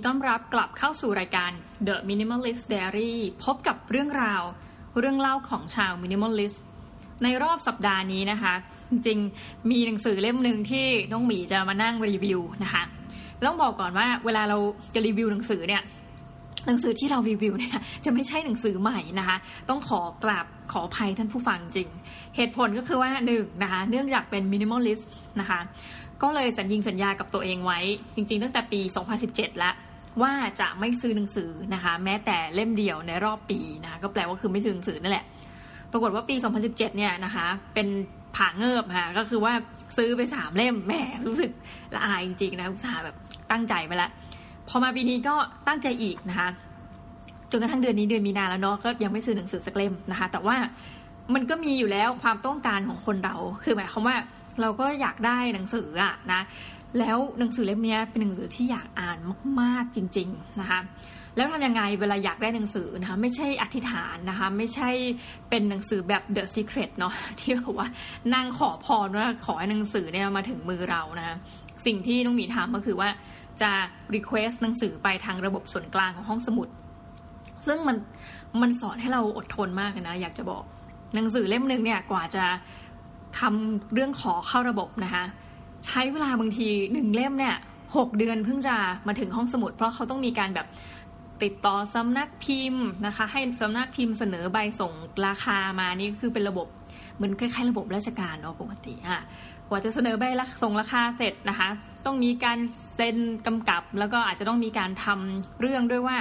[0.00, 1.50] ยินดีต้อนรับกลับเข้าสู่รายการ
[1.86, 3.12] The Minimalist Diary
[3.44, 4.42] พบกับเรื่องราว
[4.98, 6.58] เรื่องเล่าของชาว Minimalist
[7.24, 8.54] ในรอบสัปดาห์นี้นะคะ
[8.90, 9.18] จริง
[9.70, 12.82] มีหนังสือเล่มหนึ่งที่น้องหมีจะมานั่งรีวิวนะคะ
[13.46, 14.58] ต้องบอกก่อนว่าเวลาเรา
[14.94, 15.82] จะรีวิวหนังสือเนี่ย
[16.66, 19.36] หนังสือที่เรารีวิวเนี่ยจะไม่ใช่หนังสือใหม่นะคะ
[19.68, 21.88] ต้องขอกราบขออภัยท่านผู้ฟังจริง
[22.36, 25.08] เหตุผลก็คือว่าหนึ่งนะคะเนื่องจากเป็น Minimalist
[25.40, 25.60] นะคะ
[26.22, 27.78] ก็เลยสัญญิงสัญญากับตัวเองไว้
[28.14, 28.80] จริงๆ ตั้งแต่ปี
[29.20, 29.74] 2017 แล้ว
[30.22, 35.24] ว่าจะไม่ซื้อหนังสือนะคะ แม้แต่เล่มเดียวในรอบปีนะคะก็แปลว่าคือไม่ซื้อหนังสือนั่นแหละ
[35.92, 37.88] ปรากฏว่าปี 2017 เนี่ยนะคะ เป็น
[38.36, 39.52] ผ่าเงิบค่ะก็คือว่า
[39.96, 40.92] ซื้อไปสามเล่มแหม
[41.26, 41.50] รู้สึก
[41.94, 43.16] ละอายจริงๆนะอุตส่าห์แบบ
[43.50, 44.10] ตั้งใจไปล้ว
[44.68, 45.34] พอมาปีนี้ก็
[45.68, 46.48] ตั้งใจอีกนะคะ
[47.50, 50.56] จนกระทั่งเดือนนี้เดือนมีนาแล้วเนาะก็ยังไม่ซื้อหนังสือสักเล่มนะคะ แต่ว่า
[51.34, 54.16] มันก็มีอยู่แล้วความต้องการของคนเรา คือหมายความว่า
[54.60, 56.40] เราก็อยากได้หนังสืออะนะ
[56.98, 59.18] แล้วหนังสือเล่มนี้เป็นหนังสือที่อยากอ่าน
[59.60, 60.80] มาก ๆจริง ๆนะคะ
[61.36, 64.90] แล้วทำยังไงเวลาอยากได้หนังสือนะคะไม่ใช่อธิษฐานนะคะไม่ใช่
[65.48, 67.88] เป็นหนังสือแบบ The Secret เนาะที่บอกว่า
[68.34, 71.36] นั่งขอพรว่าขอให้หนังสือเนี่ยมาถึงมือเรานะคะ
[71.86, 73.08] สิ่งที่น้องหมีทำก็คือว่า
[73.62, 73.70] จะ
[74.14, 76.68] request หนังสือไปทางระบบส่วนกลางของห้องสมุด
[77.66, 77.96] ซึ่งมัน
[78.62, 80.62] มันสอนให้เราอดทนมากนะ อยากจะบอก
[81.14, 82.44] หนังสือเล่มหนึ่งเนี่ยกว่าจะ
[83.38, 85.24] ทำเรื่องขอเข้าระบบนะคะ
[85.86, 87.56] ใช้เวลาบางทีหนึ่งเล่มเนี่ย
[87.96, 88.74] หกเดือนเพิ่งจะ
[89.06, 90.66] มาถึงห้องสมุด เพราะเขาต้องมีการแบบ
[91.42, 94.92] ติดต่อสำนักพิมพ์นะคะ ให้สำนักพิมพ์เสนอใบส่ง
[95.26, 96.66] ราคามานี่คือเป็นระบบ
[97.16, 99.22] เหมือนคล้ายๆระบบราชการเนาะปกติอะ
[99.68, 100.24] กว่าจะเสนอใบ
[100.62, 101.68] ส่งราคาเสร็จนะคะ
[102.04, 102.58] ต้องมีการ
[102.94, 103.16] เซ็น
[103.46, 106.18] กำกับ แล้วก็อาจจะต้องมีการทำเรื่องด้วยว่า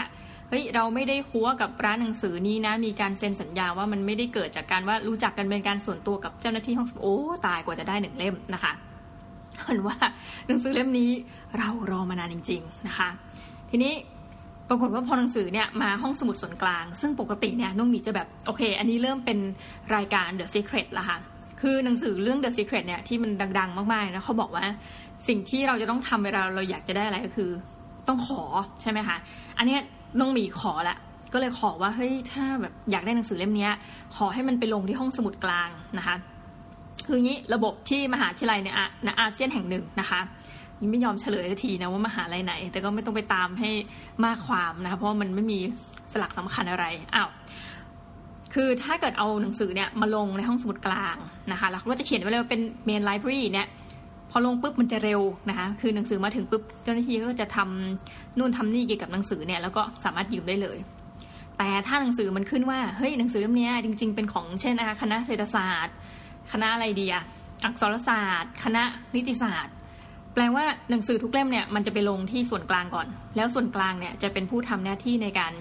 [0.49, 8.73] เฮ้ยเราไม่ได้คัวกับร้านหนังสือนี้นะ มีการเซ็นสัญญาว่ามันไม่ได้เกิดจากการว่ารู้จักกันเป็นการส่วนตัวกับเจ้าหน้าที่ห้องสมุดโอ้ตายกว่าจะได้หนึ่งเล่มนะคะ
[9.67, 9.97] เห็นว่า
[10.47, 11.09] หนังสือเล่มนี้
[11.57, 13.09] เรารอมานานจริง ๆนะคะ
[13.69, 13.93] ทีนี้
[14.69, 19.39] ปรากฏว่าพอหนังสือเนี่ยมาห้องสมุดส่วนกลาง ซึ่งปกติเนี่ยน้องมีจะแบบโอเค อันนี้เริ่มเป็น
[19.95, 21.17] รายการ The Secret ละค่ะ
[21.61, 24.65] คือหนังสือเรื่อง The Secret เนี่ยที่มันดัง ๆ มากๆนะเขาบอกว่า
[25.27, 27.51] สิ่งที่เราจะต้องทำเวลาเราอยากจะได้อะไรก็คือ
[28.07, 28.41] ต้องขอ
[28.81, 29.17] ใช่ไหมคะ
[29.57, 29.77] อันนี้
[30.19, 30.97] น้องหมีขอละ
[31.33, 33.69] ก็เลยขอว่าเฮ้ยถ้าแบบอยากได้หนังสือเล่มนี้
[34.15, 36.15] ขอให้มันไปลงที่ห้องสมุดกลางนะคะ
[37.09, 40.19] คืองี้ระบบที่มหาวิทยาลัยในอาเซียนแห่งหนึ่งนะคะ
[40.81, 43.69] ยังไม่ยอมเฉลยทีนะว่ามหาลัยไหน แต่ก็ไม่ต้องไปตามให้
[44.25, 45.59] มากความนะคะเพราะมันไม่มี
[46.11, 47.29] สลักสำคัญอะไรอ้าว
[48.53, 51.17] คือถ้าเกิดเอาหนังสือเนี่ยมาลงในห้องสมุดกลาง
[51.51, 53.67] นะคะแล้วเขาก็จะเขียนไว้เลยว่าเป็นเมนไลบรารีเนี่ย
[54.31, 60.77] พอลงปุ๊บมันจะเร็วนะคะ คือหนังสือมาถึงปุ๊บเจ้าหน้าที่ก็จะทำนู่นทำนี่เกี่ยวกับหนังสือเนี่ยแล้วก็สามารถยืมได้เลย
[61.57, 65.95] แต่ถ้าหนังสือมันขึ้นว่าเฮ้ยหนังสือเล่มนี้จริง ๆ เป็นของเช่นนะคะคณะเศรษฐศาสตร์
[66.51, 67.23] คณะอะไรดีอะ
[67.65, 68.83] อักษรศาสตร์ คณะ
[69.15, 69.75] นิติศาสตร์
[70.33, 75.53] แปลว่าหนังสือทุกเล่มเนี่ยมันจะไปลงที่ส่วนกลางก่อน แล้วส่วนกลางเนี่ยจะเป็นผู้ทำหน้าที่ในการ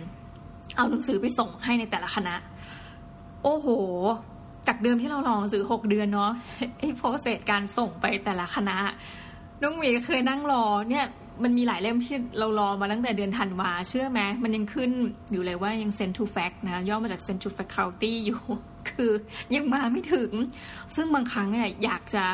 [0.76, 2.34] เอาหนังสือไปส่งให้ในแต่ละคณะ
[3.42, 3.68] โอ้โห
[4.68, 6.32] จากเดิมที่เราลองซื้อหกเดือนเนาะ
[6.78, 8.76] ไอ้โปรเซสการส่งไปแต่ละคณะ
[9.62, 11.06] น้องมีเคยนั่งรอเนี่ย
[11.44, 14.90] มันมีหลายเล่มที่เรารอมาตั้งแต่เดือนธันวาเชื่อไหมมันยังขึ้น
[15.32, 18.40] อยู่เลยว่ายัง send to fact นะย่อมาจาก send to faculty อยู่
[18.90, 19.10] คือ
[19.54, 20.30] ยังมาไม่ถึง
[20.94, 22.24] ซึ่งบางครั้งเนี่ยอยากจะ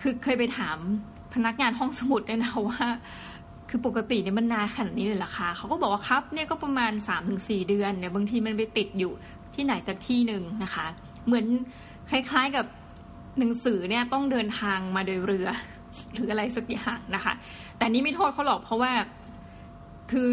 [0.00, 0.78] คือเคยไปถาม
[1.34, 2.80] พนักงานห้องสมุดด้วยนะว่า
[3.68, 6.92] คือปกติเนี่ยมันนานขนาดนี้เลยราคาเขาก็บอกว่าครับเนี่ยก็ประมาณ
[7.30, 9.12] 3-4 เดือนเนี่ยบางทีมันไปติดอยู่
[9.54, 10.86] ที่ไหนสักที่หนึ่งนะคะ
[11.26, 11.46] เหมือน
[12.10, 12.66] คล้ายๆกับ
[13.38, 15.48] หนังสือเนี่ยต้องเดินทางมาโดยเรือ
[16.14, 17.34] หรืออะไรสักอย่างนะคะ
[17.78, 18.92] แต่นี้ไม่โทษเขาหรอกเพราะว่า
[20.10, 20.28] คือ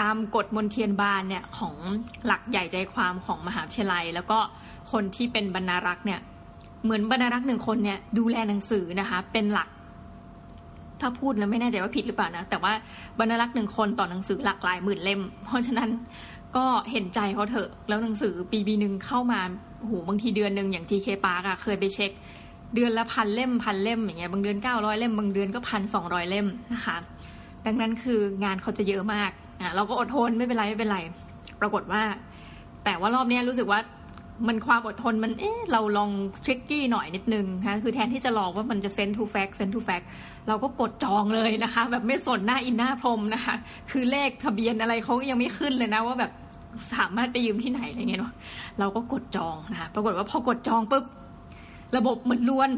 [0.00, 1.74] ตามกฎมนเทียนบานเนี่ยของ
[2.26, 4.38] หลักใหญ่ใจความของมหาวิทยาลัย แล้วก็
[4.92, 6.20] คนที่เป็นบรรณารักษ์เนี่ย
[6.84, 9.68] เหมือนบรรณารักษ์หนึ่งคนเนี่ยดูแลหนังสือนะคะ เป็นหลัก
[11.00, 12.72] ถ้าพูดแล้วไม่แน่ใจว่าผิดหรือเปล่านะ แต่ว่า
[13.18, 15.90] บรรณารักษ์หนึ่งคนต่อหนังสือหลากหลายหมื่นเล่ม เพราะฉะนั้น
[16.56, 19.40] ก็เห็นใจเขาเถอะ แล้วหนังสือปีปีหนึ่งเข้ามา
[19.80, 22.10] โหบางทีเดือนหนึ่งอย่าง TK Park อะเคยไปเช็ค
[22.74, 26.96] เดือนละพันเล่มพันเล่มอย่างเงี้ยบางเดือนเก้าร้อยเล่ม บางเดือนก็พันสองร้อยเล่มนะคะ
[27.66, 29.30] ดังนั้นคืองานเขาจะเยอะมาก
[29.60, 30.98] อะเราก็อดทนไม่เป็นไรไม่เป็นไร
[31.60, 32.02] ปรากฏว่า
[32.84, 33.80] แต่ว่ารอบนี้รู้สึกว่า
[34.48, 36.10] มันความอดทนมันเอ๊ะเราลอง
[36.44, 40.02] tricky หน่อยนิดนึงนะคือแทนที่จะรอว่ามันจะ sent to fac sent to fac
[40.48, 43.54] เราก็กดจองเลยนะคะ แบบไม่สนหน้าอินหน้าพรมนะคะ
[43.90, 46.32] คือเลขทะเบียนอะไรเขายังไม่ขึ้นเลยนะว่าแบบ
[46.94, 48.32] สามารถไปยืมที่ไหนอะไรเงี้ยเนาะ
[48.78, 51.04] เราก็กดจองนะคะปรากฏว่าพอกดจองปุ๊บ
[51.96, 52.70] ระบบเหมือนล้วน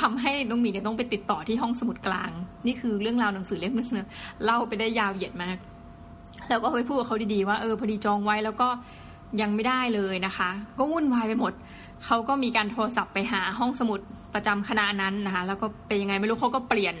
[0.00, 2.30] ทำให้น้องหมีเนี่ยต้องไปติดต่อที่ห้องสมุดกลาง
[2.66, 4.08] นี่คือเรื่องราวหนังสือเล่มนึงนะ
[4.44, 5.56] เล่าไปได้ยาวเหยียดมาก
[6.48, 8.68] แล้วก็ไปพูดกับเขาดีๆว่าเออพอดีจองไว้แล้วก็
[9.40, 11.52] ยังไม่ได้เลยนะคะ ก็วุ่นวายไปหมด
[12.04, 14.00] เขาก็มีการโทรศัพท์ไปหาห้องสมุด
[14.34, 16.96] ประจำคณะนั้นนะคะ แล้วก็เป็นยังไงไม่รู้เขาก็เปลี่ยน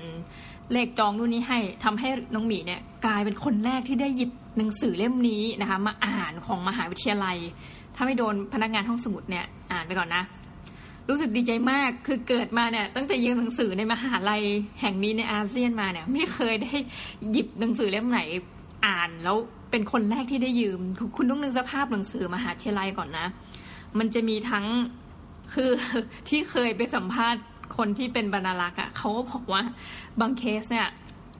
[0.72, 7.36] เลขจองนู่นนี้ให้ทำให้น้องหมีเนี่ยกลายเป็นคนแรกที่ได้หยิบหนังสือเล่มนี้นะคะ มาอ่านของมหาวิทยาลัย
[7.94, 10.22] ถ้าไม่โดนพนักงานห้องสมุดเนี่ยอ่านไปก่อนนะ
[11.10, 14.42] รู้สึกดีใจมากคือเกิดมาเนี่ยตั้งแต่ยืมหนังสือในมหาลัย
[14.80, 16.74] แห่งนี้ในอาเซียนมาเนี่ย ไม่เคยได้
[17.30, 18.20] หยิบหนังสือเล่มไหน
[18.86, 19.36] อ่านแล้ว
[19.70, 20.80] เป็นคนแรกที่ได้ยืม
[21.16, 23.26] คุณต้องนึกสภาพหนังสือมหาวิทยาลัยก่อนนะ
[23.98, 24.66] มันจะมีทั้ง
[25.54, 25.70] คือ
[26.28, 27.42] ที่เคยไปสัมภาษณ์
[27.76, 29.62] คนที่เป็นบรรลักษ์อะเขาก็บอกว่า
[30.20, 30.88] บางเคสเนี่ย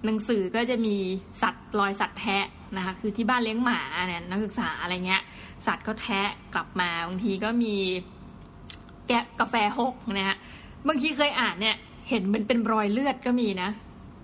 [0.05, 0.97] หนังสือก็จะมี
[1.43, 2.47] สัตว์รอยสัตว์แทะ
[2.77, 5.23] นะคะคือที่บ้านเลี้ยงหมาเนี่ยนักศึกษาอะไรเงี้ย
[5.67, 7.75] สัตว์ก็แทะกลับมาบางทีก็มี
[9.11, 10.37] แกะกาแฟหกนะฮะ
[10.89, 11.77] บางทีเคยอ่านเนี่ย
[12.09, 13.71] เห็นมันเป็นรอยเลือดก็มีนะ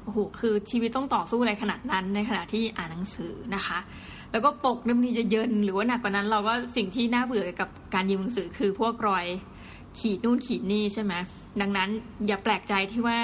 [0.05, 3.79] โอ้โหคือชีวิตต้องต่อสู้อะไรขนาดนั้นในขณะที่อ่านหนังสือนะคะ
[4.33, 9.27] แล้วก็ปกเนี่ยมันจะเยินหรือว่าหนักกว่านั้นเราก็สิ่งที่น่าเบื่อกับการยืมหนังสือคือพวกรอย
[9.99, 11.13] ขีดนู่นขีดนี่ใช่ไหม
[11.61, 11.89] ดังนั้น
[12.27, 13.19] อย่าแปลกใจที่ว่า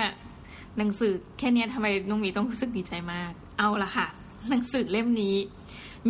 [0.79, 4.07] หนังสือแค่นี้ทำไมน้องมีต้องรู้สึกดีใจมาก เอาละค่ะ
[4.51, 5.37] หนังสือเล่มนี้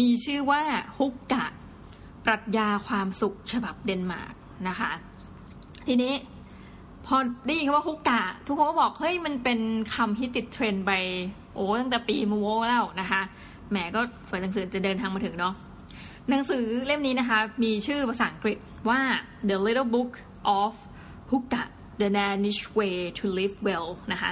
[0.00, 0.62] มีชื่อว่า
[0.98, 1.46] ฮุกกะ
[2.26, 4.34] ปรัชญาความสุขฉบับเดนมาร์ก
[4.68, 4.92] นะคะ
[5.86, 6.12] ทีนี้
[7.06, 9.58] พอได้ยินคำว่าฮุกกะ ทุกคนก็บอกเฮ้ยมันเป็น
[9.94, 10.92] คำที่ติดเทรนด์ไป
[11.54, 13.20] โอ้ตั้งแต่ปีมะโว้แล้วนะคะ
[13.70, 15.54] แหมก็เปิดหนังสือจะเดินทางมาถึงเนาะ
[16.28, 18.58] หนังสือเล่มนี้นะคะ มีชื่อภาษาอังกฤษ
[18.88, 19.00] ว่า
[19.48, 20.12] The Little Book
[20.60, 20.72] of
[21.30, 21.68] Hygge
[22.00, 24.30] The Danish Way to Live Well นะคะ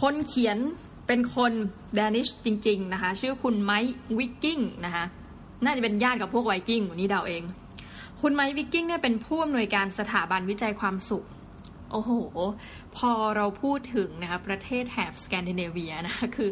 [0.00, 0.58] คนเขียน
[1.06, 1.52] เป็นคน
[1.98, 5.04] Danish จริง ๆ นะคะ ชื่อคุณ Meik Wiking นะคะ
[5.64, 7.42] น่าจะเป็นญาติกับพวกไวกิ้งนี่เดาเอง
[8.20, 11.24] คุณ Meik Wiking เนี่ยเป็นผู้อำนวยการสถาบันวิจัยความสุข
[11.92, 12.10] โอ้โห
[12.96, 16.50] พอเราพูดถึงนะคะประเทศแถบสแกนดิเนเวียนะคะคือ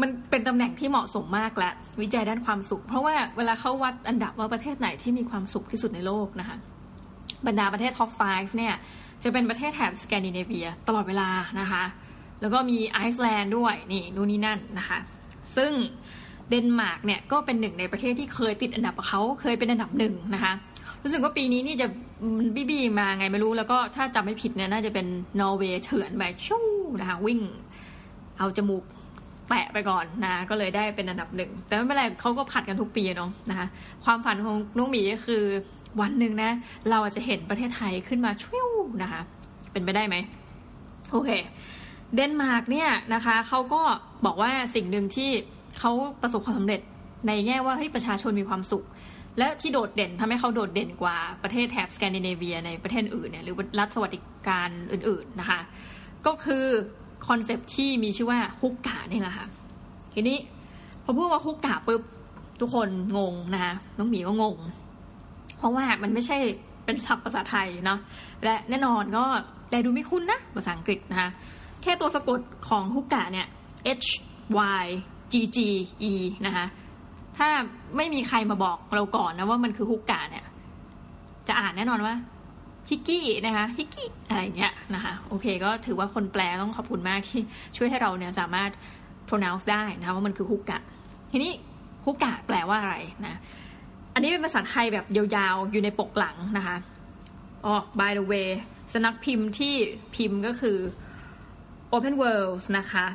[0.00, 1.70] มันเป็นตำแหน่งที่เหมาะสมมากและ
[2.00, 6.56] วิจัยด้านความสุข เพราะว่าเวลาเขาวัดอันดับว่าประเทศไหนที่มีความสุขที่สุดในโลกนะคะ
[7.46, 8.74] บรรดาประเทศ top 5 เนี่ย
[9.22, 11.28] จะเป็นประเทศแถบสแกนดิเนเวียตลอดเวลา
[11.60, 11.84] นะคะ
[12.40, 14.98] แล้วก็มีไอซ์แลนด์ด้วยนี่นู่นนี่นั่นนะคะ
[15.56, 15.72] ซึ่ง
[16.50, 20.52] เดนมาร์กเนี่ยก็เป็นหนึ่งในประเทศที่เคยติดอันดับเขาเคยเป็นอันดับหนึ่งนะคะ
[21.02, 21.86] รู้สึกว่าปีนี้นี่จะ
[22.56, 25.06] บีบีมาไงไม่รู้ แล้วก็ถ้าจำไม่ผิดเนี่ยน่าจะเป็น
[25.40, 26.64] นอร์เวย์เฉือนไปชู่
[27.00, 27.40] นะคะวิ่ง
[28.38, 28.84] เอาจมูก
[29.48, 33.66] แตะไปก่อนนะ ก็เลยได้เป็นอันดับหนึ่ง แต่ไม่เป็นไรเขาก็ผัดกันทุกปีเนาะนะคะ
[34.04, 35.42] ความฝันของน้องหมีก็คือ
[36.00, 36.50] วันหนึ่งนะ
[36.90, 38.68] เราอาจะเห็นประเทศไทยขึ้นมาชิว
[39.02, 39.20] นะคะ
[39.72, 40.16] เป็นไปได้ไหม
[41.10, 41.30] โอเค
[42.14, 43.82] เดนมาร์กเนี่ยนะคะเขาก็
[44.26, 45.30] บอกว่าสิ่งหนึ่งที่
[45.86, 46.80] เขาประสบความสำเร็จ
[47.28, 48.84] ในแง่ว่าเฮ้ยประชาชนมีความสุข
[49.38, 55.60] และที่โดดเด่นทำให้เขาโดดเด่นกว่าประเทศแถบสแกนดิเนเวียในประเทศอื่นเนี่ยหรือรัฐสวัสดิการอื่น ๆนะคะ
[56.26, 56.64] ก็คือ
[57.28, 59.46] คอนเซปที่มีชื่อว่าฮุกกะนี่แหละค่ะ
[60.14, 60.38] ทีนี้
[61.04, 62.02] พอพูดว่าฮุกกะปุ๊บ
[62.60, 64.56] ทุกคนงงนะคะน้องหมีก็งง
[65.58, 66.38] เพราะว่ามันไม่ใช่
[66.84, 67.98] เป็นศัพท์ภาษาไทยเนาะ
[68.44, 69.24] และแน่นอนก็
[69.70, 71.28] แลดูไม่คุ้นนะภาษาอังกฤษนะคะ
[71.82, 73.46] แค่ตัวสะกดของฮุกกะเนี่ย
[74.02, 74.08] H
[74.82, 74.86] Y
[75.34, 75.58] G G
[76.10, 76.12] E
[76.46, 76.66] นะคะ
[77.38, 77.48] ถ้า
[77.96, 80.44] ไม่มีใครมาบอกเราก่อนนะว่ามันคือฮุกกะเนี่ย
[81.48, 82.14] จะอ่านแน่นอนว่า
[82.90, 87.40] ฮิกกี้นะคะฮิกกี้อะไรเงี้ยนะคะโอเค ก็ถือว่าคนแปลต้องขอบคุณมากที่
[87.76, 88.70] ช่วยให้เราเนี่ยสามารถ
[89.28, 90.78] pronounce ได้นะคะว่ามันคือฮุกกะ
[91.30, 91.52] ทีนี้
[92.04, 93.40] ฮุกกะแปลว่าอะไรนะ
[94.14, 96.76] อันนี้เป็นภาษาไทยแบบยาวๆ อยู่ในปกหลังนะคะ
[97.64, 98.48] อ๋อ by the way
[98.92, 99.74] สนักพิมพ์ที่
[100.14, 100.78] พิมพ์ก็คือ
[101.94, 103.06] Open Worlds นะคะ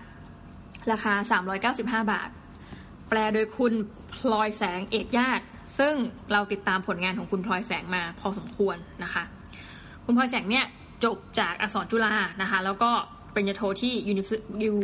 [0.91, 1.13] ราคา
[1.71, 2.29] 395 บาท
[3.09, 3.74] แปลโดยคุณ
[4.13, 5.43] พลอยแสงเอกญาติ
[5.79, 5.93] ซึ่ง
[6.31, 9.24] เราติดตามผลงานของคุณพลอยแสงมาพอสมควรนะคะ
[10.05, 10.65] คุณพลอยแสงเนี่ย
[11.03, 12.91] จบจากอักษรจุฬานะคะ แล้วก็
[13.33, 13.93] ปริญญาโทที่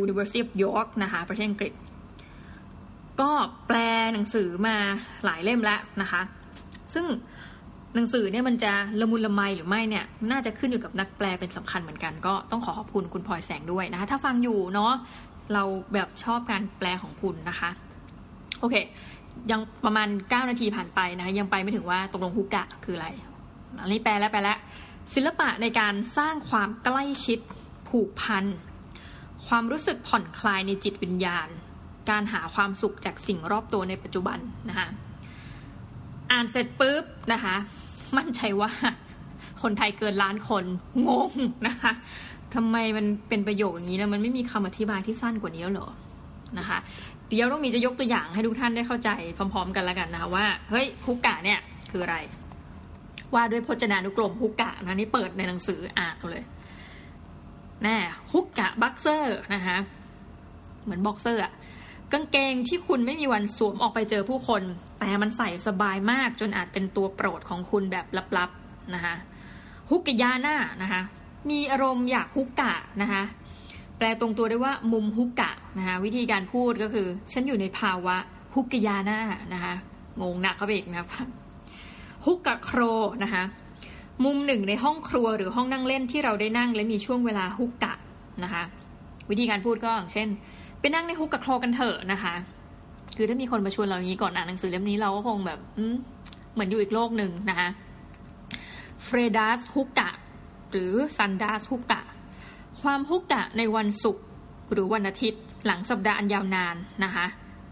[0.04, 1.72] University of York นะคะประเทศอังกฤษ
[3.20, 3.30] ก็
[3.66, 3.76] แปล
[4.14, 4.76] หนังสือมา
[5.24, 6.20] หลายเล่มแล้วนะคะ
[6.94, 7.06] ซึ่ง
[7.94, 14.92] หนังสือเนี่ยมันจะละมุนละไมหรือไม่เนี่ย น่าจะขึ้นอยู่กับนักแปลเป็นสำคัญเหมือนกันก็ต้องขอขอบคุณคุณพลอยแสงด้วยนะคะ ถ้าฟังอยู่เนาะ
[15.52, 15.62] เรา
[15.92, 17.70] แบบชอบการแปลของคุณนะคะ
[18.60, 18.74] โอเค
[19.50, 23.08] ยังประมาณ 9 นาทีผ่านไปนะคะ ยังไปไม่ถึงว่าตกลงฮุกกะคืออะไร
[23.80, 24.58] อันนี้แปลแล้วแปลแล้ว
[25.14, 27.38] ศิลปะในการสร้างความใกล้ชิด
[27.88, 28.44] ผูกพัน
[29.46, 31.48] ความรู้สึกผ่อนคลายในจิตวิญญาณ
[32.10, 34.38] การหาความสุขจากสิ่งรอบตัวในปัจจุบัน
[34.68, 34.88] นะคะ
[36.32, 37.56] อ่านเสร็จปุ๊บนะคะ
[38.16, 38.70] มั่นใจว่า
[39.62, 40.64] คนไทยเกินล้านคน
[41.06, 41.32] งง
[41.66, 41.92] นะคะ
[42.56, 45.88] ทำไมมันเป็นประโยคอย่างนี้นะมันไม่มีคำอธิบายที่สั้นกว่านี้แล้วเหรอ
[46.58, 46.78] นะคะ
[47.28, 51.58] เดี๋ยวต้องมีจะยกตัวอย่างให้ทุกท่านได้เข้าใจพร้อม ๆ กันแล้วกันนะคะว่าเฮ้ยฮุกกะเนี่ย
[51.90, 52.16] คืออะไร
[53.34, 56.44] ว่าด้วยพจนานุกรมฮุกกะนะนี่เปิดในหนังสืออ่านเลย
[57.82, 57.96] แน่
[58.32, 59.76] hyggebukser นะคะ
[60.84, 61.52] เหมือนบ็อกเซอร์อะ
[62.12, 64.62] กางเกงที่คุณไม่มีวันสวมออกไปเจอผู้คน
[64.98, 69.14] แต่มันใส่สบายมากจนอาจเป็นตัวโปรดของคุณแบบลับๆนะคะ
[69.90, 71.02] hyggehjørnet นะคะ
[71.50, 73.22] มีอารมณ์อยาก hygge นะคะ
[73.98, 78.16] แปลตรงตัวได้ว่ามุม hygge นะคะวิธีการพูดก็คือ ฉันอยู่ในภาวะ
[78.54, 79.20] hyggehjørnet
[79.54, 79.74] นะคะ
[80.20, 81.08] งงหนักเข้าไปอีกนะครับ
[82.26, 82.80] hyggekrog
[83.22, 83.42] นะคะ
[84.24, 87.94] มุมหนึ่งในห้องครัวหรือห้องนั่งเล่นที่เราได้นั่งและมีช่วงเวลาฮุกกะ
[88.42, 88.62] นะคะ
[89.30, 90.28] วิธีการพูดก็อย่างเช่น
[90.80, 92.34] ไปนั่งในฮุกกะโครกันเถอะนะคะ
[93.16, 95.58] คือถ้ามีคนมาชวนเราอย่างนี้ก่อนอ่านหนังสือเล่มนี้เราก็คงแบบ
[96.52, 97.68] เหมือนอยู่อีกโลกหนึ่งนะคะ
[99.04, 100.10] เฟรดัสฮุกกะ
[100.70, 102.02] หรือซันดัสฮุกกะ
[102.82, 104.24] ความฮุกกะในวันศุกร์
[104.72, 107.26] หรือวันอาทิตย์ หลังสัปดาห์อันยาวนานนะคะ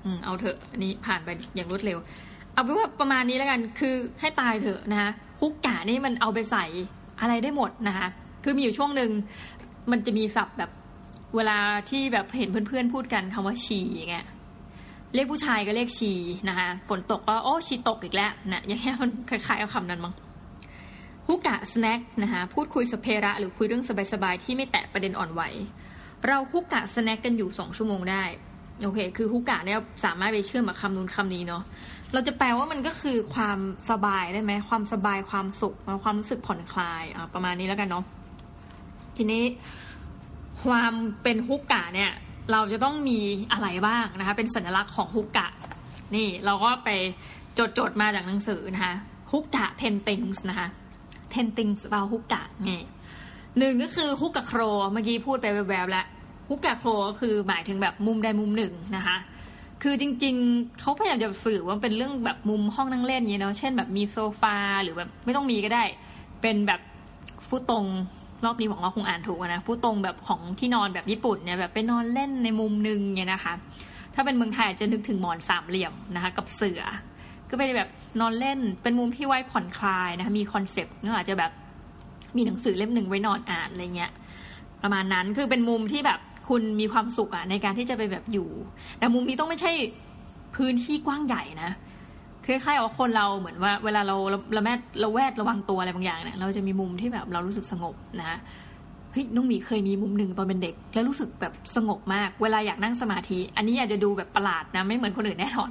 [0.05, 1.99] อืมเอาเถอะอันนี้ผ่านไปอย่างรวดเร็ว
[2.53, 5.11] เอาเป็นว่าประมาณนี้แล้วกันคือให้ตายเถอะนะคะ
[5.41, 6.65] ฮุกกะนี่มันเอาไปใส่
[7.21, 8.07] อะไรได้หมดนะคะ
[8.45, 9.11] คือมีอยู่ช่วงหนึ่ง
[9.91, 10.71] มันจะมีศัพท์แบบ
[11.37, 11.59] เวลา
[11.91, 14.27] ที่แบบเห็นเพื่อนๆพูดกันคำว่าชีอย่างเงี้ย
[15.15, 16.13] เรียกผู้ชายก็เรียกชี
[16.49, 20.15] นะคะฝนตกก็โอ้ชีตกอีกแล้วนะอย่างเงี้ยมันคล้ายๆเอาคำนั้นมั้ง
[21.29, 25.43] ฮุกกะสแน็คนะคะพูดคุยสเพระหรือคุยเรื่องสบายๆที่ไม่แตะประเด็นอ่อนไหว
[26.27, 28.25] เราฮุกกะสแน็คกันอยู่สองชั่วโมงได้
[28.83, 31.63] โอเค คือฮุกกะเนี่ยสามารถไปเชื่อมกับคำนู้นคำนี้เนาะ
[32.13, 33.59] เราจะแปลว่ามันก็คือความ
[33.91, 37.03] สบายได้ไหมความสบายความสุขความรู้สึกผ่อนคลาย
[37.35, 38.05] ประมาณนี้แล้วกันเนาะ
[39.17, 39.43] ทีนี้
[40.65, 42.11] ความเป็นฮุกกะเนี่ย
[42.53, 43.19] เราจะต้องมี
[43.53, 45.49] อะไรบ้างนะคะ เป็นสัญลักษณ์ของฮุกกะ
[46.15, 46.89] นี่เราก็ไป
[47.59, 48.95] จดจดมาจากหนังสือนะคะ
[49.33, 50.69] ฮุกกะ ten things นะคะ
[51.35, 52.83] ten things about ฮุกกะนี่
[53.59, 54.61] หนึ่งก็คือฮุกกะโคร
[54.93, 56.07] เมื่อกี้พูดไปแวบๆแล้ว
[56.49, 59.17] hyggekrog ก็คือหมายถึงแบบมุมใดมุมหนึ่งนะคะ
[59.83, 65.85] คือจริง ๆเขาพยายามจะสื่อว่าเป็นเรื่องแบบมุมห้องนั่งเล่นอย่างเงี้ยเนาะเช่นแบบมีโซฟาหรือแบบไม่ต้องมีก็ได้
[66.43, 66.81] เป็นแบบ
[67.49, 67.87] ฟุตตรง
[68.45, 73.55] รอบนี้หวังว่าคงอ่านถูกนะฟุตตรงแบบของที่นอนแบบญี่ปุ่นเนี่ยแบบไปนอนเล่นในมุมนึงเนี่ยนะคะ
[74.15, 76.83] ถ้าเป็นเมืองไทยจะนึกถึงหมอนสามเหลี่ยมนะคะ กับเสื่อ
[77.49, 77.89] ก็ไปแบบ
[78.21, 81.53] นอนเล่นเป็นมุมที่ไว้ผ่อนคลายนะคะมีคอนเซปต์ก็อาจจะแบบ
[82.37, 84.13] มีหนังสือเล่มหนึ่งไว้นอนอ่านอะไรเงี้ย
[84.83, 88.49] ประมาณนั้นคือเป็นมุมที่แบบคุณมีความสุขอะในการที่จะไปแบบอยู่
[88.99, 89.73] แต่มุมนี้ต้องไม่ใช่
[90.57, 91.71] พื้นที่กว้างใหญ่นะ
[92.47, 94.17] คล้ายๆว่าคนเราเหมือนว่า เวลาเรา
[94.53, 98.39] เราแม่เราแวดระวังตัวอะไรบางอย่างเนี่ยเราจะมีมุมที่แบบเรารู้สึกสงบนะ
[99.13, 105.71] เฮ้ยน้องมีเคยมีมุมหนึ่งตอนเป็นเด็ก แล้วรู้สึกแบบสงบมาก เวลาอยากนั่งสมาธิ อันนี้อาจจะดูแบบประหลาดนะไม่เหมือนคนอื่นแน่นอน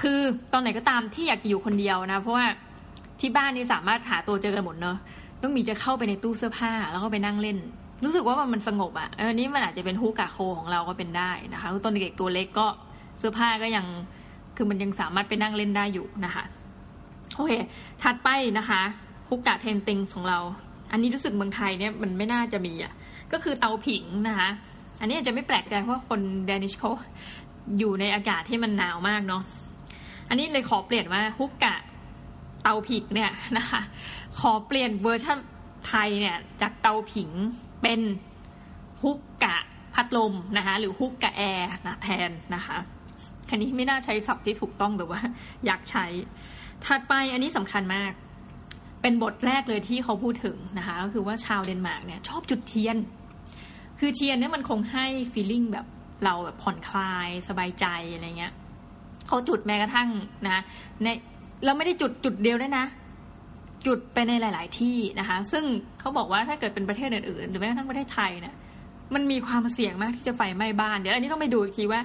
[0.00, 0.18] คือ
[0.52, 2.46] ตอนไหนก็ตามที่อยากอยู่คนเดียวนะ เพราะว่า
[3.20, 4.96] ที่บ้านนี่สามารถหาตัวเจอกันหมดเนอะ
[5.40, 7.58] น้องมีจะเข้าไปในตู้เสื้อผ้าแล้วก็ไปนั่งเล่น
[8.04, 12.66] รู้สึกว่ามันสงบอะ่ะอันนี้มันอาจจะเป็นฮูกาโคของเราก็เป็นได้นะคะตอนเด็กตัวเล็กก็
[13.18, 13.86] เสื้อผ้าก็ยัง
[14.56, 16.44] คือมันยังสามารถไปนั่งเล่นได้อยู่นะคะ
[17.34, 17.52] โอเค
[18.02, 18.80] ถัดไปนะคะ
[19.28, 20.38] ฮุกกะเทนติงของเรา
[20.92, 22.92] อันนี้รู้สึกเมืองไทยเนี่ยมันไม่น่าจะมีอะ
[23.32, 24.48] ก็คือเตาผิงนะคะ
[25.00, 26.90] อันนี้อาจจะไม่แปลกใจเพราะคนเดนิชเขา
[27.78, 29.42] อยู่ในอากาศที่มันหนาวมากเนาะ
[30.28, 31.74] อันนี้เลยขอเปลี่ยนว่า hygge
[32.62, 33.80] เตาผิงเนี่ยนะคะ
[34.40, 35.38] ขอเปลี่ยนเวอร์ชัน
[35.86, 37.30] ไทยเนี่ยจากเตาผิง
[37.82, 38.00] เป็น
[39.02, 39.56] hygge
[39.94, 42.76] พัดลมนะคะหรือ hygge แอร์นะแทนนะคะ
[43.50, 45.20] อันนี้ไม่น่าใช้ศัพท์ที่ถูกต้องแต่ว่า
[45.66, 46.06] อยากใช้
[46.84, 48.12] ถัดไปอันนี้สำคัญมาก
[49.02, 52.96] เป็นบทแรกเลยที่เขาพูดถึงนะคะก็คือว่าชาวเดนมาร์กเนี่ยชอบจุดเทียน
[53.98, 55.86] คือเทียนเนี่ยมันคงให้ฟีลลิ่งแบบ
[56.24, 58.52] เราแบบผ่อนคลายสบายใจอะไรเงี้ย
[59.26, 60.08] เขาจุดแม้กระทั่ง
[60.46, 60.62] นะ
[61.02, 61.08] ใน
[61.64, 62.86] เราไม่ได้จุดจุดเดียวด้นะ
[63.86, 65.64] จุดไปในหลาย ๆ ที่นะคะ ซึ่ง
[66.00, 68.54] เขาบอกว่าถ้าเกิดเป็นประเทศอื่นๆ หรือแม้กระทั่งประเทศไทยเนี่ย
[69.14, 72.00] มันมีความเสี่ยงมากที่จะไฟไหม้บ้าน เดี๋ยวอันนี้ต้องไปดูอีกทีว่า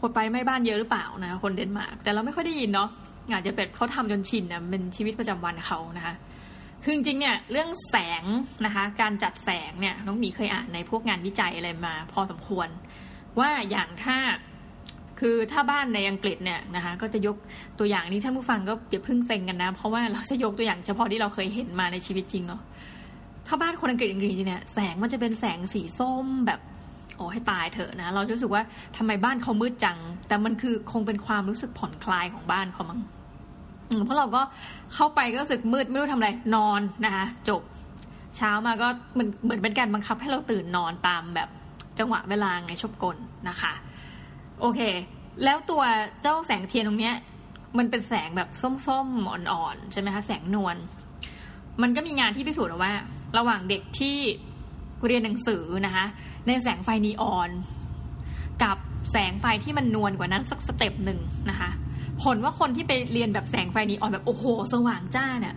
[0.00, 2.88] คนไปไม่บ้านเยอะหรือเปล่านะคนเดนมาร์กแต่เราไม่ค่อยได้ยินเนาะ
[3.32, 6.14] อาจจะเป็นเขาทำจนชินนะเป็นชีวิตประจำวันเขานะคะ
[6.82, 8.24] คือจริงเนี่ยเรื่องแสง
[8.66, 12.68] นะคะการจัดแสงเนี่ยน้องมีเคยอ่านในพวกงานวิจัยอะไรมา พอสมควร
[13.40, 14.16] ว่าอย่างถ้า
[15.20, 17.36] คือถ้าบ้านในอังกฤษเนี่ยนะคะก็จะยก
[17.78, 22.60] ตัวอย่างนี้ท่านผู้ฟังก็อย่าเพิ่งเซ็งกันนะ เพราะว่าเราจะยกตัวอย่างเฉพาะที่เราเคยเห็นมาในชีวิตจริงเนาะ
[23.46, 26.60] ถ้าบ้านคนอังกฤษอังกฤษเนี่ยแสงมันจะเป็นแสงสีส้มแบบ
[27.16, 28.62] โอ้ให้ตายเถอะนะ เรารู้สึกว่า
[28.96, 29.98] ทำไมบ้านเขามืดจัง
[30.28, 33.00] แต่มันคือคงเป็นความรู้สึกผ่อนคลายของบ้านเขามั้ง
[34.04, 34.42] เพราะเราก็
[34.94, 37.62] เข้าไปก็รู้สึกมืดไม่รู้ทำอะไรนอนนะคะจบ
[38.36, 41.48] เช้ามาก็เหมือนเหมือนเป็นการบังคับให้เราตื่นนอนตามแบบ
[41.98, 43.16] จังหวะเวลาไงชบกล
[43.48, 43.72] นะคะ
[44.60, 44.80] โอเค
[45.44, 45.82] แล้วตัว
[46.22, 47.16] เจ้าแสงเทียนตรงเนี้ย
[47.78, 48.48] มันเป็นแสงแบบ
[48.86, 50.76] ส้มๆอ่อนๆใช่ไหมคะแสงนวล
[51.82, 52.92] มันก็มีงานที่พิสูจน์ว่า
[53.38, 54.18] ระหว่างเด็กที่
[55.06, 56.06] เรียนหนังสือนะคะ
[56.46, 57.50] ในแสงไฟนีออน
[58.62, 58.76] กับ
[59.12, 61.70] แสงไฟที่มันนวลกว่านั้นสักสเต็ปหนึ่งนะคะ
[62.22, 65.56] ผลว่าคนที่ไปเรียนแบบแสงไฟนีออนแบบโอ้โห สว่างจ้าเนี่ย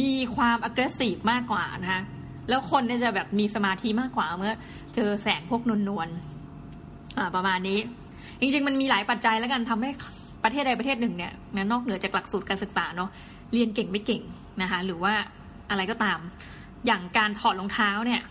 [0.00, 2.02] มีความ aggressive มากกว่านะคะ
[2.48, 4.54] แล้วคนเนี่ยจะแบบมีสมาธิมากกว่าเมื่อ
[4.94, 6.08] เจอแสงพวกนวลนวล
[7.34, 7.78] ประมาณนี้
[8.40, 9.90] จริง ๆ มันมีหลายปัจจัยแล้วกันทำให้
[10.44, 11.32] ประเทศใดประเทศหนึ่งเนี่ย
[11.72, 13.10] นอกเหนือจากหลักสูตรการศึกษาเนาะ
[13.52, 14.22] เรียนเก่งไม่เก่ง
[14.62, 15.14] นะคะหรือว่า
[15.70, 16.18] อะไรก็ตาม
[16.86, 18.22] อย่างการถอดรองเท้าเนี่ย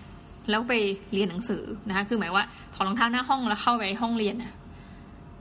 [0.50, 0.74] แล้วไป
[1.14, 4.36] เรียนหนังสือนะคะคือหมายว่าถอดรองเท้าหน้าห้องแล้วเข้าไปห้องเรียน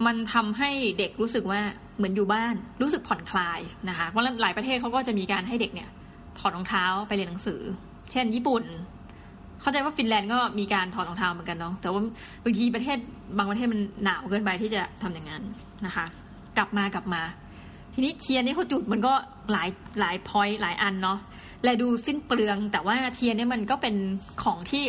[0.06, 1.60] มันทำให้เด็กรู้สึกว่า
[1.96, 5.88] เหมือนอยู่บ้านรู้สึกผ่อนคลายนะคะเพราะหลายประเทศเขาก็จะมีการให้เด็กเนี่ย
[6.38, 7.60] ถอดรองเท้าไปเรียนหนังสือ
[8.12, 8.64] เช่น ญี่ปุ่น
[9.60, 12.02] เข้าใจว่าฟินแลนด์ก็มีการถอดรองเท้าเหมือนกันเนาะแต่ว่า
[12.44, 12.98] บางทีประเทศ
[13.38, 15.42] บางประเทศมันหนาวเกินไปที่จะทำอย่างนั้น
[15.86, 16.06] นะคะ
[16.58, 17.22] กลับมากลับมา
[17.94, 19.12] ทีนี้เทียนนี่เขาจุดมันก็
[19.52, 19.68] หลาย
[20.00, 21.18] หลาย point หลายอันเนาะ
[21.64, 23.94] และดูสิ้นเปลือง แต่ว่าเทียนเนี่ยมันก็เป็น
[24.44, 24.84] ของที่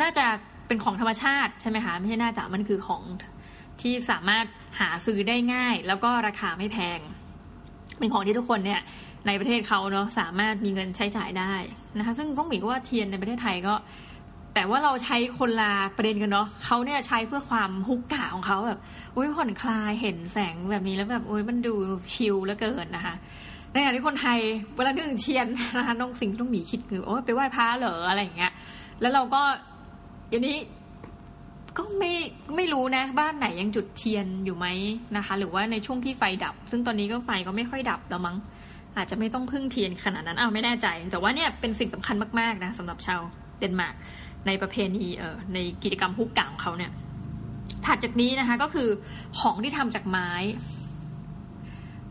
[0.00, 0.26] น่าจะ
[0.66, 3.02] เป็นของธรรมชาติใช่ไหมคะไม่ใช่น่าจะมันคือของ
[3.80, 4.44] ที่สามารถ
[4.80, 6.98] หาซื้อได้ง่าย แล้วก็ราคาไม่แพง
[7.98, 8.80] เป็นของที่ทุกคนเนี่ย
[9.26, 11.52] ในประเทศเขาเนาะสามารถมีเงินใช้จ่ายได้
[11.98, 13.74] นะคะ ซึ่งต้องมีว่าเทียนในประเทศไทยก็
[14.54, 18.80] แต่ว่าเราใช้คนละประเด็นกันเนาะเขาเนี่ยใช้เพื่อความฮุกกะของเขาแบบ
[19.12, 21.74] โอ้ยผ่อนคลายเห็นแสงแบบนี้แล้วแบบโอ้ยมันดู
[22.14, 23.14] ชิลแล้วเกินนะคะ
[23.72, 24.38] ในขณะที่คนไทย
[24.76, 28.52] เวลานึกถึงเทียนนะคะต้องสิ่งที่ต้องมีคิดคือโอ้ยไปไหว้พระเหรออะไรอย่างเงี้ย
[29.00, 29.42] แล้วเราก็
[30.28, 30.56] เดี๋ยวนี้
[31.76, 32.12] ก็ไม่
[32.56, 34.66] ไม่รู้นะ บ้านไหนยังจุดเทียนอยู่ไหม
[35.16, 38.36] นะคะ หรือว่าในช่วงที่ไฟดับ ซึ่งตอนนี้ก็ไฟก็ไม่ค่อยดับแล้วมั้ง
[38.96, 43.20] อาจจะไม่ต้องพึ่งเทียนขนาดนั้นอ้าวไม่แน่ใจ แต่ว่าเนี่ยเป็นสิ่งสำคัญมากๆนะสำหรับชาว
[43.58, 43.94] เดนมาร์ก
[44.46, 46.90] ในประเพณีเอ่อในกิจกรรมฮุกกะของเขาเนี่ย
[47.86, 48.88] ถัดจากนี้นะคะก็คือ
[49.40, 50.30] ของที่ทำจากไม้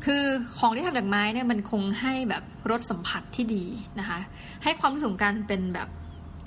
[0.05, 0.23] คือ
[0.59, 3.65] ของที่ทำจากไม้เนี่ยมันคงให้แบบรสสัมผัสที่ดี
[3.99, 4.19] นะคะ
[4.63, 5.87] ให้ความรู้สึกการเป็นแบบ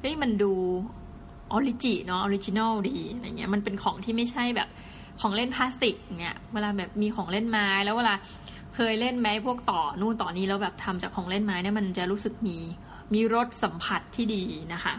[0.01, 0.53] เฮ้ยมันดู
[1.53, 4.69] origi เนาะ original ดีอะไรเงี้ยมันเป็นของที่ไม่ใช่แบบ
[5.21, 8.15] ของเล่นพลาสติกเนี่ยเวลาแบบมีของเล่นไม้แล้วเวลา
[8.75, 12.59] เคยเล่นไหมพวกต่อนู่นต่อนี้แล้วแบบทำจากของเล่นไม้เนี่ยมันจะรู้สึกมี
[13.15, 14.95] มีรสสัมผัสที่ดีนะคะ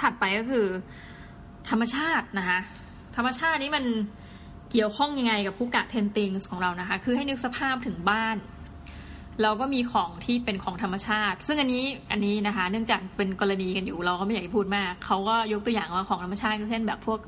[0.00, 0.66] ถัดไปก็คือ
[1.68, 2.58] ธรรมชาตินะคะ
[3.16, 3.84] ธรรมชาตินี้มัน
[4.70, 8.36] เกี่ยวข้องยังไงกับผู้กะเทนติงของเรานะคะ คือให้นึกสภาพถึงบ้าน
[9.42, 17.20] เราก็มีของที่เป็นของธรรมชาติ ซึ่งอันนี้อันนี้นะคะ เนื่องจากเป็นกรณีกันอยู่เราก็ไม่อยากพูดมาก เขาก็ยกตัวอย่างว่าของธรรมชาติก็เช่นแบบพวก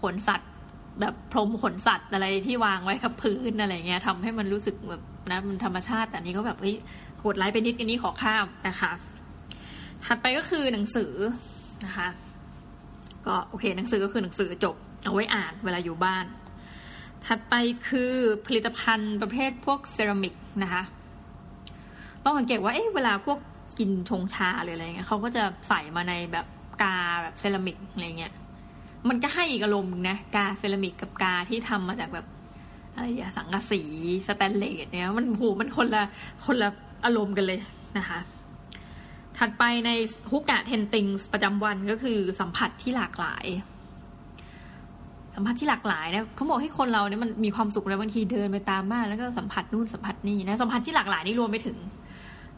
[0.00, 0.50] ขนสัตว์
[1.00, 6.76] แบบพรมขนสัตว์อะไรที่วางไว้กับพื้นอะไรเงี้ยทำให้มันรู้สึกแบบนะมันธรรมชาติแต่นี้ก็แบบเฮ้ย
[7.18, 8.92] โหดร้ายไปนิดอันนี้ขอข้ามนะคะ
[10.04, 11.12] ถัดไปก็คือหนังสือ
[11.84, 12.08] นะคะ
[13.26, 16.24] ก็โอเคหนังสือก็คือหนังสือจบเอาไว้อ่านเวลาอยู่บ้าน
[17.26, 17.54] ถัดไป
[17.88, 18.12] คือ
[18.46, 20.82] ผลิตภัณฑ์ประเภทพวกเซรามิกนะคะ
[22.24, 23.38] ต้องสังเกตว่าเอ๊ะเวลาพวก
[23.78, 26.46] กินชงชาหรืออะไรเงี้ยเขาก็จะใส่มาในแบบ
[26.82, 28.32] กาแบบเซรามิกอะไรเงี้ย
[29.08, 32.26] มันก็ให้อีกอารมณ์นะกาเซรามิกกับกาที่ทำมาจากแบบ
[32.94, 33.80] อะไรอย่าสังกะสี
[34.26, 36.02] สแตนเลสเนี่ยมันโหมันคนละ
[36.44, 36.68] คนละ
[37.04, 37.58] อารมณ์กันเลย
[37.98, 38.18] นะคะ
[39.38, 39.90] ถัดไปใน
[40.30, 43.44] ฮุกกะเทนติงประจำวันก็คือสัมผัสที่หลากหลาย
[45.34, 51.78] สัมผัสที่หลากหลายนี่ยเขาบอกให้คนเราเนี่ยมันมีความสุขแล้วบางทีเดินไปตามบ้านแล้วก็สัมผัสนู่นสัมผัสนี่นะสัมผัสที่หลากหลายนี่รวมไปถึง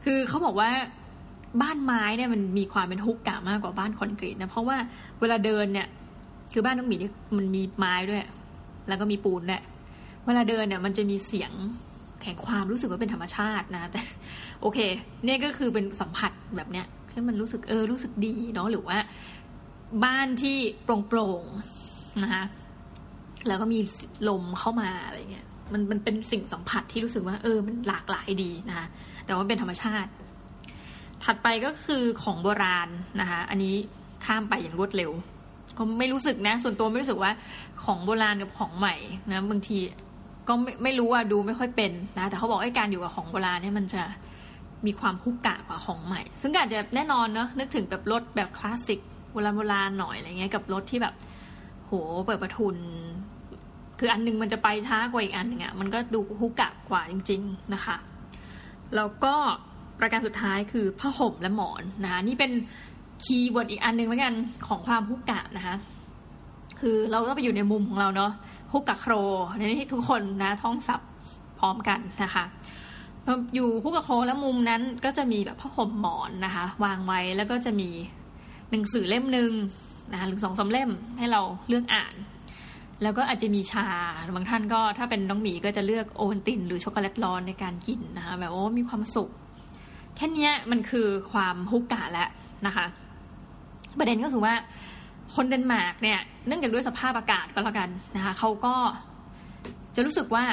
[0.04, 0.70] คือเขาบอกว่า
[1.62, 4.76] บ้านไม้เนี่ยมันมีความเป็นฮุกกะมากกว่าบ้านคอนกรีตนะเพราะว่า
[5.20, 5.86] เวลาเดินเนี่ย
[6.58, 8.22] คือบ้านต้องมีนี่มันมีไม้ด้วย
[8.88, 9.62] แล้วก็มีปูนเนี่ย
[10.24, 11.52] เวลาเดินเนี่ยมันจะมีเสียง
[12.24, 14.00] แห่งความรู้สึกว่าเป็นธรรมชาตินะ แต่
[14.60, 14.78] โอเค
[15.24, 18.98] เนี่ยก็คือเป็นสัมผัสแบบเนี้ยที่มันรู้สึกเออรู้สึกดีเนาะหรือว่า
[20.04, 22.44] บ้านที่โปร่งๆนะคะ
[23.48, 23.80] แล้วก็มี
[24.28, 28.86] ลมเข้ามาอะไรเงี้ยมันมันเป็นสิ่งสัมผัสที่รู้สึกว่า เออ มันหลากหลายดีนะคะ
[29.26, 30.10] แต่ว่าเป็นธรรมชาติ
[31.24, 32.88] ถัดไปก็คือของโบราณ
[33.20, 33.74] นะคะอันนี้
[34.24, 35.12] ข้ามไปอย่างรวดเร็ว
[35.78, 37.32] ก็ไม่รู้สึกนะ ส่วนตัวไม่รู้สึกว่า
[37.84, 38.96] ของโบราณกับของใหม่
[39.30, 39.78] นะบางที
[40.48, 44.02] ก็ไม่ไม่รู้ว่าดูไม่ค่อยเป็นนะ แต่เขาบอกไอ้การอยู่กับของโบราณเนี่ยมันจะ
[44.86, 49.00] มีความคุกกะกว่าของใหม่ ซึ่งอาจจะแน่นอนเนาะนึกถึงแบบรถแบบคลาสสิก
[49.32, 51.14] โบราณโบราณหน่อยอะไรเงี้ยกับรถที่แบบ
[51.86, 51.92] โห
[52.26, 52.76] เปิดประทุน
[53.98, 57.96] คืออันนึงมันจะไปช้ากว่าอีกอันหนึ่งอะ่ะมันก็ดูคุกกะกว่าจริง ๆนะคะ
[58.96, 59.34] แล้วก็
[59.98, 62.52] ประการสุดท้ายคือผ้าห่มและหมอนนะคะนี่เป็น
[63.24, 64.34] keyword อีกอันหนึ่งเหมือนกัน
[64.66, 65.74] ของความ hygge นะคะ
[66.80, 68.32] คือเราก็ไปอยู่ในมุมของเราเนาะ
[68.72, 69.12] hyggekrog
[69.56, 71.08] ในที่ทุกคนนะท่องศัพท์
[71.58, 72.44] พร้อมกันนะคะ
[73.54, 77.88] อยู่ hyggekrog แล้วมุมนั้นก็จะมีแบบผ้าห่มหมอนนะคะ วางไว้แล้วก็จะมี
[78.70, 79.52] หนังสือเล่มหนึ่ง
[80.12, 82.14] นะคะหรือสองสามเล่มให้เราเลือกอ่าน
[83.02, 83.86] แล้วก็อาจจะมีชา
[84.34, 89.30] บางท่านก็ถ้าเป็นน้องหมีก็จะเลือกโอวัลติน หรือช็อกโกแลตร้อนในการกินนะคะแบบโอ้มีความสุข
[90.16, 92.28] แค่นี้มันคือความฮุกกะแล้ว
[92.66, 92.86] นะคะ
[93.98, 94.54] ประเด็นก็คือว่า
[95.34, 98.74] คนเดนมาร์กเนี่ยเนื่องจากด้วยสภาพอากาศก็แล้วกันนะคะเขาก็
[99.94, 100.44] จะรู้สึกว่า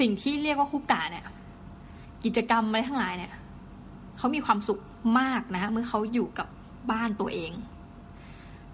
[0.00, 1.24] สิ่งที่เรียกว่าฮุกกะเนี่ย
[2.24, 3.32] กิจกรรมอะไรทั้งหลายเนี่ย
[4.18, 4.80] เขามีความสุข
[5.20, 6.48] มากนะคะเมื่อเขาอยู่กับ
[6.90, 7.52] บ้านตัวเอง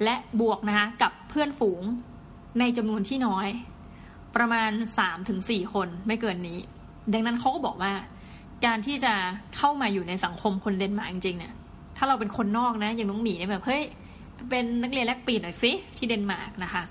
[0.04, 1.82] และบวกนะคะกับเพื่อนฝูง
[2.58, 3.48] ในจำนวนที่น้อย
[4.36, 6.58] ประมาณสามถึงสี่คนไม่เกินนี้
[7.12, 7.92] ดังนั้นเขาก็บอกว่า
[8.66, 9.12] การที่จะ
[9.56, 11.54] เข้ามาอยู่ในสังคมคนเดนมาร์กจริงๆเนี่ย
[12.02, 13.82] ถ้าเราเป็นคนนอกนะอย่างน้องหมีเนี่ยแบบเฮ้ย
[14.50, 16.82] เป็นนักเรียนแลกเปลี่ยนหน่อยสิที่เดนมาร์กนะคะ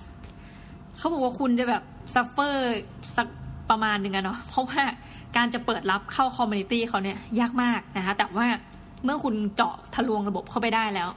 [0.97, 2.79] เขาบอกว่าคุณจะแบบ suffer
[3.17, 3.27] สัก
[3.69, 4.81] ประมาณหนึ่งอะเนาะเพราะว่า
[5.35, 8.47] การจะเปิดรับเข้า community เขาเนี่ยยากมากนะคะแต่ว่า
[9.03, 11.09] เมื่อคุณเจาะทะลวงระบบเข้าไปได้แล้ว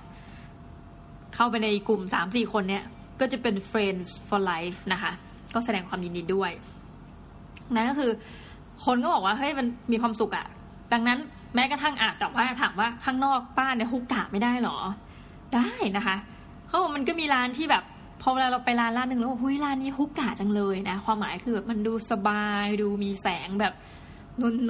[1.35, 2.85] เข้าไปในกลุ่มสามสี่คนเนี่ย
[3.21, 5.13] ก็จะเป็น friends for life นะคะ
[5.55, 6.51] ก็แสดงความยินดีด้วย
[7.75, 8.11] นั่นก็คือ
[8.85, 10.47] คนก็บอกว่าเฮ้ยมันมีความสุขอะ
[10.93, 11.19] ดังนั้น
[11.55, 14.79] แม้กระทั่งอะแต่ว่าถามว่าข้างนอกบ้านเนี่ยฮุกกะไม่ได้หรอ
[15.55, 16.17] ได้นะคะ
[16.67, 17.85] เขาบอกมันก็มีร้านที่แบบ
[18.23, 23.75] พอเวลาเราไปร้านร้านหนึ่งแล้วบอกหุ้ยร้านนี้ฮุกกะจังเลยนะความหมายคือแบบมันดูสบายดูมีแสงแบบ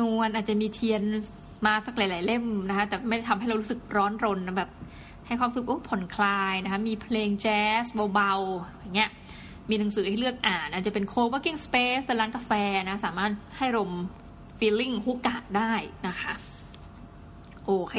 [0.01, 1.03] นวลๆอาจจะมีเทียน
[1.67, 4.71] มาสักหลายๆเล่มนะคะ แต่ไม่ได้ทำให้เรารู้สึกร้อนรนแบบ
[5.27, 9.11] ให้ความรู้สึกผ่อนคลายนะคะ มีเพลงแจ๊สเบาๆอย่างเงี้ย
[9.71, 12.53] มีหนังสือให้เลือกอ่านอาจจะเป็น co-working space เป็นร้านกาแฟ
[12.89, 13.93] นะ สามารถให้รม
[14.59, 15.73] feeling ฮุกกะได้
[16.09, 16.33] นะคะ
[17.67, 17.97] โอเค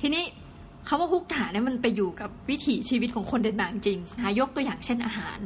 [0.00, 0.24] ทีนี้
[0.88, 5.38] คำว่าฮุกกะเนี่ยมันไปอยู่กับวิถีชีวิตของคนเดนมาร์กจริงนะคะยกตัวอย่างเช่นอาหาร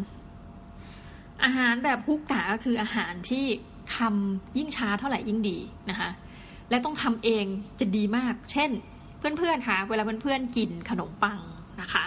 [1.45, 3.45] อาหารแบบฮุกกะก็คืออาหารที่
[3.97, 5.59] ทำยิ่งช้าเท่าไหร่ยิ่งดี
[5.91, 6.11] นะคะ
[6.71, 7.45] และต้องทำเอง
[7.81, 8.71] จะดีมาก เช่น
[9.19, 11.39] เพื่อนๆคะเวลาเพื่อนๆกินขนมปัง
[11.81, 12.05] นะคะ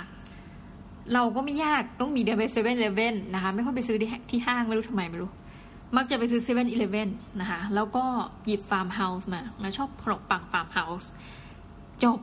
[1.13, 3.97] เราก็ไม่ยากต้องมีเดินไปเซเว่นเลเว่นนะคะ ไม่ค่อยไปซื้อ
[4.29, 5.31] ที่ห้างไม่รู้ทำไมไม่รู้
[5.95, 7.09] มักจะไปซื้อเซเว่นอีเลเว่น
[7.41, 8.05] นะคะ แล้วก็
[8.45, 11.09] หยิบฟาร์มเฮาส์มาแล้วชอบขนมปังฟาร์มเฮาส์
[12.03, 12.19] จบ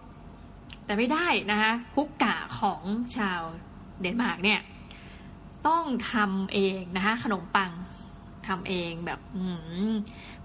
[0.85, 2.83] แต่ไม่ได้นะคะฮุกกะของ
[3.17, 3.41] ชาว
[4.01, 4.61] เดนมาร์กเนี่ย
[5.67, 7.71] ต้องทำเองนะคะขนมปัง
[8.47, 9.21] ทำเองแบบ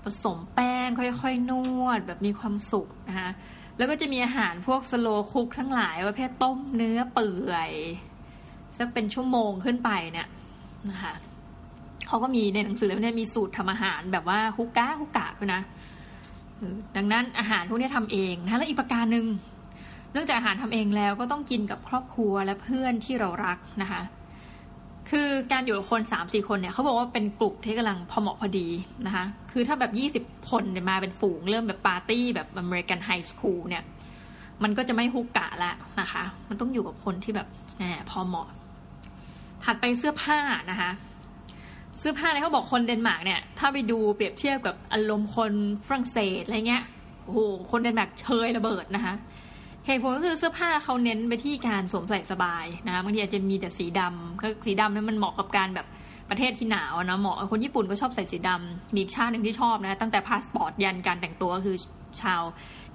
[0.03, 1.51] ผสมแป้งค่อยๆ น
[1.83, 3.29] วดแบบมีความสุขนะคะ
[3.77, 7.71] แล้วก็จะมีอาหารพวก slow cook ทั้งหลายประเภทต้มเนื้อเปื่อย
[8.77, 10.27] สักเป็นชั่วโมงขึ้นไปเนี่ย
[10.91, 11.13] นะคะ
[12.07, 15.61] เขาก็มีในหนังสือแล้วเนี่ยมีสูตรทำอาหารแบบว่าฮุกกะฮุกกะด้วยนะ
[16.95, 19.25] ดังนั้นอาหารพวกนี้ทำเองนะแล้วอีกประการหนึ่ง
[20.11, 24.01] เนื่องจากอาหารทำเองแล้วก็ต้องกินกับครอบครัวและเพื่อนที่เรารักนะคะ
[25.09, 28.67] คือการอยู่กับคนสามสี่คนเนี่ยเขาบอกว่าเป็นกลุ่มที่กำลังพอเหมาะพอดี
[29.05, 33.83] นะคะ คือถ้าแบบยี่สิบคนเนี่ยมาเป็นฝูงเริ่มแบบปาร์ตี้แบบ American high school เนี่ย
[34.63, 38.47] มันก็จะไม่ฮุกกะแล้วนะคะ มันต้องอยู่กับคนที่แบบแหมพอเหมาะ
[39.63, 40.39] ถัดไปเสื้อผ้า
[40.71, 40.91] นะคะ
[41.99, 45.53] เสื้อผ้าเนี่ยเขาบอกคนเดนมาร์กเนี่ย ถ้าไปดูเปรียบเทียบกับอารมณ์คน
[45.87, 46.83] ฝรั่งเศสอะไรเงี้ย
[47.25, 47.39] โอ้โห
[47.71, 49.13] คนเดนมาร์กเชยระเบิดนะคะ
[49.85, 55.87] เหตุผลก็คือเสื้อผ้าเขาเน้นไปที่การสวมใส่สบายนะบางทีอาจจะมีแต่สีดำก็สีดำนั้นมันเหมาะกับการแบบ
[56.29, 61.77] ประเทศที่หนาวนะเหมาะคนญี่ปุ่นก็ชอบใส่สีดำมีอีกชาติหนึ่งที่ชอบนะ ตั้งแต่พาสปอร์ตยันการแต่งตัวคือ
[62.21, 62.41] ชาว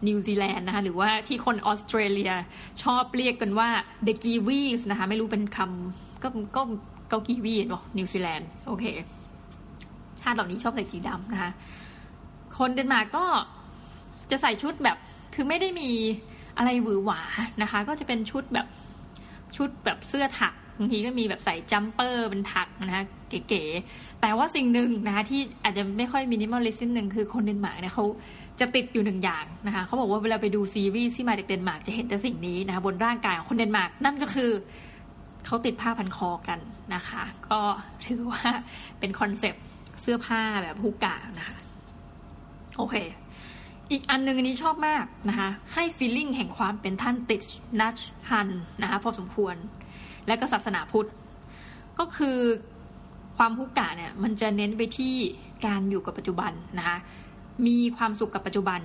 [0.06, 2.32] นิวซีแลนด์นะคะหรือว่าที่คนออสเตรเลีย
[2.82, 3.68] ชอบเรียกกันว่า
[4.04, 6.62] the Kiwis นะคะไม่รู้เป็นคำก็ก็
[7.10, 8.84] เกากีวีเนานิวซีแลนด์โอเค
[10.20, 11.50] ชาติเหล่านี้ชอบใส่สีดำนะคะ
[12.58, 13.24] คนเดนมาร์กก็
[14.30, 14.96] จะใส่ชุดแบบ
[15.34, 15.90] คือไม่ได้มี
[16.56, 17.20] อะไรหวือหวา
[17.62, 18.66] นะคะ ก็จะเป็นชุดแบบ
[19.56, 28.04] ชุดแบบเสื้อถักบางทีก็มีแบบใส่ jumper เป็นถักนะคะเก๋ๆ แต่ว่าสิ่งหนึ่งนะคะที่อาจจะไม่ค่อย minimalist หนึ่งคือคนเดนมาร์กเนี่ยเขา
[28.60, 34.50] จะติดอยู่หนึ่งอย่างนะคะเขาบอกว่าเวลาไปดูซีรีส์ที่มาจากเดนมาร์กจะเห็นแต่สิ่งนี้นะคะบนร่างกายของคนเดนมาร์กนั่นก็คือ
[35.46, 36.58] เขาติดผ้าพันคอกัน
[36.94, 37.60] นะคะ ก็
[38.06, 38.42] ถือว่า
[39.00, 39.64] เป็นคอนเซปต์
[40.00, 41.56] เสื้อผ้าแบบฮุกกานะคะ
[42.76, 42.96] โอเค
[43.90, 47.42] อีกอันนึงอันนี้ชอบมากนะคะ ให้ฟีลลิ่งแห่งความเป็นท่านติด
[47.80, 47.98] นัช
[48.30, 48.48] ฮัน
[48.82, 49.56] นะคะพอสมควร
[50.26, 51.08] และก็ศาสนาพุทธ
[51.98, 52.38] ก็คือ
[53.36, 55.14] ความฮุกกะเนี่ย มันจะเน้นไปที่
[55.66, 56.98] การอยู่กับปัจจุบันนะคะ
[57.66, 58.80] มีความสุขกับปัจจุบัน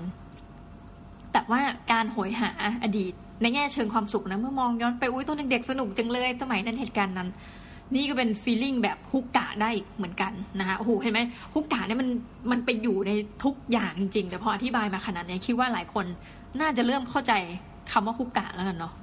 [1.35, 2.51] แต่ว่าการโหยหา
[2.83, 7.29] อดีต ในแง่เชิงความสุขนะเมื่อมองย้อนไปอุ้ยตอนเด็กๆสนุกจังเลยสมัยนั้นเหตุการณ์นั้น
[7.95, 11.19] นี่ก็เป็นฟีลลิ่งแบบฮุกกะได้เหมือนกันนะคะโอ้โหเห็นไหม
[11.53, 12.09] ฮุกกะเนี่ยมัน
[12.51, 13.11] มันไปอยู่ใน
[13.43, 16.05] ทุกอย่างจริงๆ แต่พออธิบายมาขนาดนี้คิดว่าหลายคน
[16.61, 17.33] น่าจะเริ่มเข้าใจ
[17.91, 18.93] คำว่าฮุกกะแล้วกันเนาะ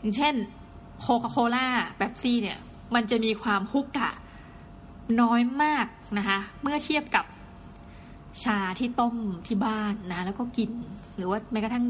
[0.00, 0.34] อย่างเช่น
[1.00, 2.58] โคคาโคล่าแบปซี่เนี่ย
[2.94, 4.10] มันจะมีความฮุกกะ
[5.20, 5.86] น้อยมาก
[6.18, 7.24] นะคะเมื่อเทียบกับ
[8.44, 9.16] ชาที่ต้ม
[9.46, 10.70] ที่บ้านนะ แล้วก็กิน
[11.16, 11.86] หรือว่าแม้กระทั่ง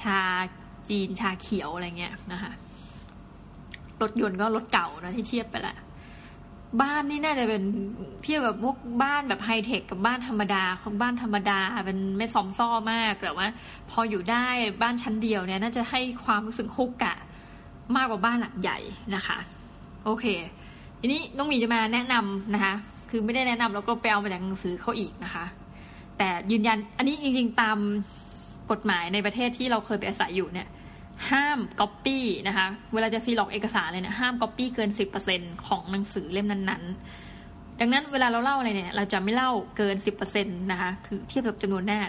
[0.00, 0.18] ชา
[0.88, 2.52] จีนชาเขียวอะไรเงี้ยนะคะ
[4.02, 5.76] รถยนต์ก็รถเก่านะที่เทียบไปละ
[6.82, 7.62] บ้านนี่น่าจะเป็น
[8.22, 13.46] เทียบกับพวกบ้านแบบไฮเทคกับบ้านธรรมดาของบ้านธรรมดาเป็นไม่ซอมซ้อมากแต่ว่า
[13.90, 14.46] พออยู่ได้
[14.82, 17.14] บ้านชั้นเดียวเนี่ย น่าจะให้ความรู้สึกฮุกกะ
[17.96, 18.78] มากกว่าบ้านหลังใหญ่
[19.14, 19.38] นะคะ
[20.04, 20.26] โอเค
[21.00, 22.74] ทีนี้น้องหมีจะมาแนะนำนะคะ
[23.10, 25.44] คือไม่ได้แนะนำแล้วก็ไปเอามาจากหนังสือเขาอีกนะคะ
[26.20, 27.78] แต่ยืนยันอันนี้จริงๆตาม
[28.70, 30.68] กฎหมายในประเทศที่เราเคยไปอาศัยอยู่เนี่ย
[31.30, 42.00] ห้ามก๊อปปี้นะคะ เวลาจะซีร็อกซ์เอกสารเลยเนี่ยห้ามก๊อปปี้เกินสิบเปอร์เซ็นต์ของหนังสือเล่มนั้นๆ ดังนั้นเวลาเราเล่าอะไรเนี่ย เราจะไม่เล่าเกินสิบเปอร์เซ็นต์นะคะ คือเทียบกับจำนวนหน้า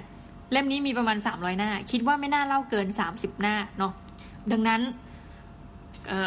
[0.51, 3.93] เล่มนี้มีประมาณสามร้อยหน้า คิดว่าไม่น่าเล่าเกินสามสิบหน้าเนาะ
[4.51, 4.81] ดังนั้น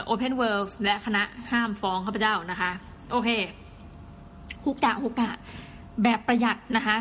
[0.04, 2.70] openworlds และคณะห้ามฟ้องข้าพเจ้านะคะ
[3.10, 3.28] โอเค
[4.64, 5.30] ฮุกกะฮุกกะ
[6.02, 6.96] แบบประหยัดนะคะ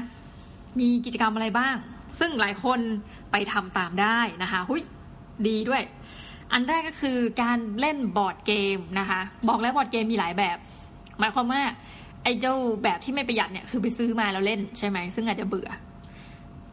[0.80, 1.76] มีกิจกรรมอะไรบ้าง
[2.20, 2.80] ซึ่งหลายคน
[3.32, 4.84] ไปทำตามได้นะคะหุย
[5.48, 5.84] ดีด้วย
[6.52, 10.58] อันแรกก็คือการเล่นบอร์ดเกมนะคะ บอกแล้วบอร์ดเกมมีหลายแบบ
[11.20, 11.62] หมายความว่า
[12.24, 15.70] ไอ้เจ้าแบบที่ไม่ประหยัดเนี่ยคือไปซื้อมาแล้วเล่นใช่ไหมซึ่งอาจจะเบื่อ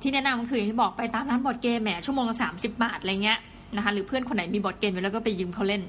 [0.02, 3.38] ที่แนะนำคืออย่างที่บอกไปตามร้านบอร์ดเกมแหมชั่วโมงละสามสิบบาทอะไรเงี้ย
[3.76, 5.82] นะคะหรือเพื่อนคนไหนมีบอร์ดเกมอยู่แล้วก็ไปยืมเขาเล่น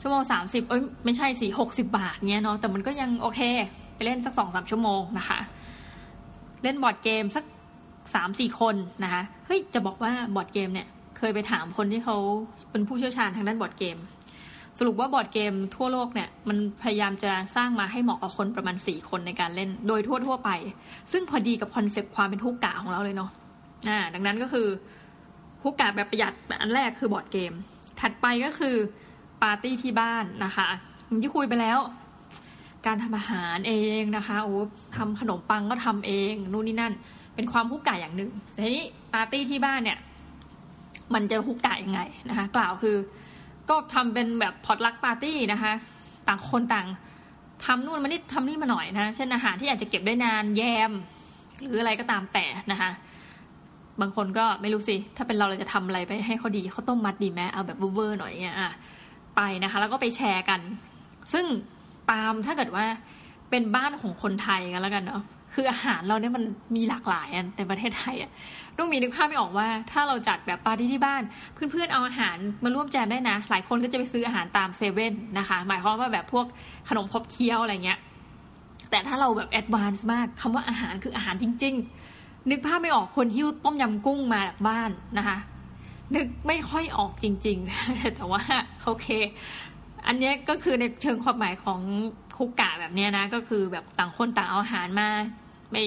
[0.00, 3.40] ชั่วโมงสามสิบเอ้ยไม่ใช่สี่หกสิบบาทเนี้ยเนาะแต่มันก็ยังโอเค
[3.94, 5.38] ไปเล่นสักสองสามชั่วโมงนะคะ
[6.62, 7.44] เล่นบอร์ดเกมสัก
[8.14, 10.86] สามสี่คนนะคะเฮ้ยจะบอกว่าบอร์ดเกมเนี่ย
[11.18, 12.16] เคยไปถามคนที่เขา
[12.70, 13.98] เป็นผู้เชี่ยวชาญทางด้านบอร์ดเกม
[14.78, 20.50] สรุปว่าบอร์ดเกมทั่วโลกเนี่ยมันพยายามจะสร้างมาให้เหมาะกับคนประมาณสี่คนในการเล่นโดยทั่วทั่วไป
[21.12, 23.30] ซึ่งพอดีกับคอนเซปต์ความเป็นฮุกกะของเราเลยเนาะ
[23.88, 24.66] อ่าดังนั้นก็คือ
[25.62, 27.52] ฮุกกะแบบประหยัดอันแรกคือบอร์ดเกม
[28.00, 28.76] ถัดไปก็คือ
[29.42, 30.68] ปาร์ตี้ที่บ้านนะคะ
[31.22, 31.78] ที่คุยไปแล้ว
[32.86, 34.56] การทำอาหารเองนะคะโอ้
[34.96, 36.92] ทำขนมปังก็ทำเองนู่นนี่นั่น
[37.34, 39.98] เป็นความฮุกกะอย่างหนึ่งแต่ทีนี้ปาร์ตี้ที่บ้านเนี่ย
[41.14, 42.96] มันจะฮุกกะยังไงนะคะ กล่าวคือ
[43.68, 45.72] ก็ทำเป็นแบบ potluck party นะคะ
[46.28, 46.86] ต่างคนต่าง
[47.64, 50.92] ทำนู่นมานิดทำนี่มาหน่อยนะ เช่นอาหารที่อาจจะเก็บได้นานแยม
[51.66, 52.90] หรืออะไรก็ตามแต่นะคะ
[54.00, 58.70] บางคนก็ไม่รู้สิ ถ้าเป็นเราเราจะทำอะไรไปให้เขาดีเขาต้มมัดดีไหมเอาแบบเวอร์หน่อยเนี่ยอะ
[59.36, 60.60] ไปนะคะ แล้วก็ไปแชร์กัน
[61.32, 61.46] ซึ่ง
[62.10, 62.84] ตามถ้าเกิดว่า
[63.50, 65.22] เป็นบ้านของคนไทยกันแล้วกันเนาะ
[65.54, 66.44] คืออาหารเราเนี่ยมัน
[66.76, 68.30] มีหลากหลายในประเทศไทยอะ
[68.78, 71.22] ต้องมีนึกภาพไม่ออกว่า ถ้าเราจัดแบบปาร์ตี้ที่บ้าน
[71.54, 76.46] เพื่อนๆเอาอาหารมาร่วมแจมได้นะ หลายคนก็จะไปซื้ออาหารตามเซเว่นนะคะ หมายความว่าแบบพวก
[76.88, 77.98] ขนมคบเคี้ยวอะไรเงี้ย
[78.90, 81.74] แต่ถ้าเราแบบแอดวานซ์มากคำว่าอาหารคืออาหารจริง
[82.12, 85.38] ๆ นึกภาพไม่ออกคนหิ้วต้มยำกุ้งมาจากบ้านนะคะ
[86.14, 88.42] นึกไม่ค่อยออกจริง ๆ แต่ว่า
[88.84, 89.06] โอเค
[90.08, 91.80] อันนี้ก็คือในเชิงความหมายของ
[92.36, 95.08] คุกกะแบบนี้นะ ก็คือแบบต่างคนต่างเอาอาหารมา
[95.70, 95.82] ไม่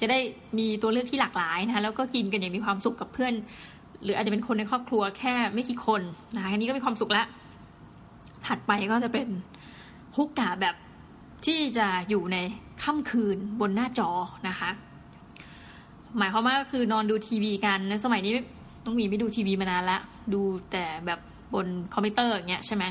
[0.00, 0.18] จะได้
[0.58, 3.32] มีตัวเลือกที่หลากหลายนะคะแล้วก็กินกันอย่างมีความสุขกับเพื่อน
[4.02, 6.02] หรืออาจจะเป็นคนในครอบครัวแค่ไม่กี่คน
[6.34, 7.26] นะคะอันนี้ก็มีความสุขล้ว
[8.46, 9.28] ถัดไปก็จะเป็น
[10.14, 10.74] คุกกะแบบ
[11.46, 12.38] ที่จะอยู่ใน
[12.82, 14.10] ค่ำคืนบนหน้าจอ
[14.48, 14.70] นะคะ
[16.18, 18.32] หมายความว่าก็คือนอนดูทีวีกันในสมัยนี้
[18.84, 19.98] ต้องมีไม่ดูทีวีมานานละ
[20.34, 21.20] ดูแต่แบบ
[21.54, 22.84] บนคอมพิวเตอร์อย่างเงี้ยใช่ไหม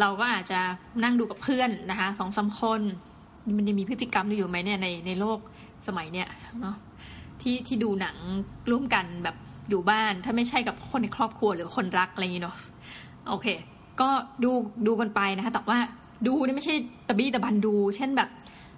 [0.00, 0.60] เราก็อาจจะ
[1.04, 2.80] นั่งดูกับเพื่อนนะคะสองสาคน
[3.56, 5.38] มันจะมีพฤติกรรมอยู่ไหมเนี่ยในในโลก
[5.86, 6.28] สมัยเนี้ย
[6.60, 6.76] เนาะ
[7.40, 8.16] ที่ที่ดูหนัง
[8.70, 9.36] ร่วมกันแบบ
[9.70, 12.56] อยู่บ้าน ถ้าไม่ใช่กับคนในครอบครัวหรือคนรักอะไรอย่างเงี้เนาะ
[13.28, 13.46] โอเค
[14.00, 14.08] ก็
[14.44, 14.50] ดู
[14.86, 15.78] ดูกันไปนะคะ แต่ว่า
[16.26, 16.74] ดูนี่ไม่ใช่
[17.08, 18.28] ตะบี้ตะบันดู เช่นแบบ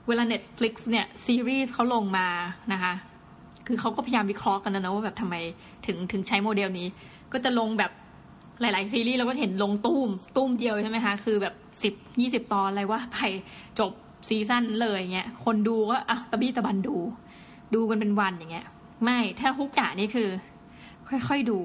[0.08, 2.26] เวลา Netflix เนี่ยซีรีส์เขาลงมา
[2.72, 2.92] นะคะ
[3.66, 5.34] คือเขาก็พยายามวิเคราะห์กันนะนะว่าแบบทำไม
[5.86, 6.86] ถึงถึงใช้โมเดลนี้
[7.32, 7.90] ก็จะลงแบบ
[8.60, 13.18] หลาย ๆ ซีรีส์เราก็เห็นลงตุ้มตู้มเดียวใช่ไหมคะ คือแบบสิบยี่สิบตอนอะไรว่าไป
[13.78, 13.92] จบ
[14.28, 16.96] ซีซั่นเลยเงี้ย คนดูก็อะตะบี้ตะบันดู
[17.74, 18.66] ดูกันเป็นวันอย่างเงี้ย
[19.04, 20.28] ไม่ถ้าฮุกกะนี่คือ
[21.08, 21.58] ค่อย ๆ ดู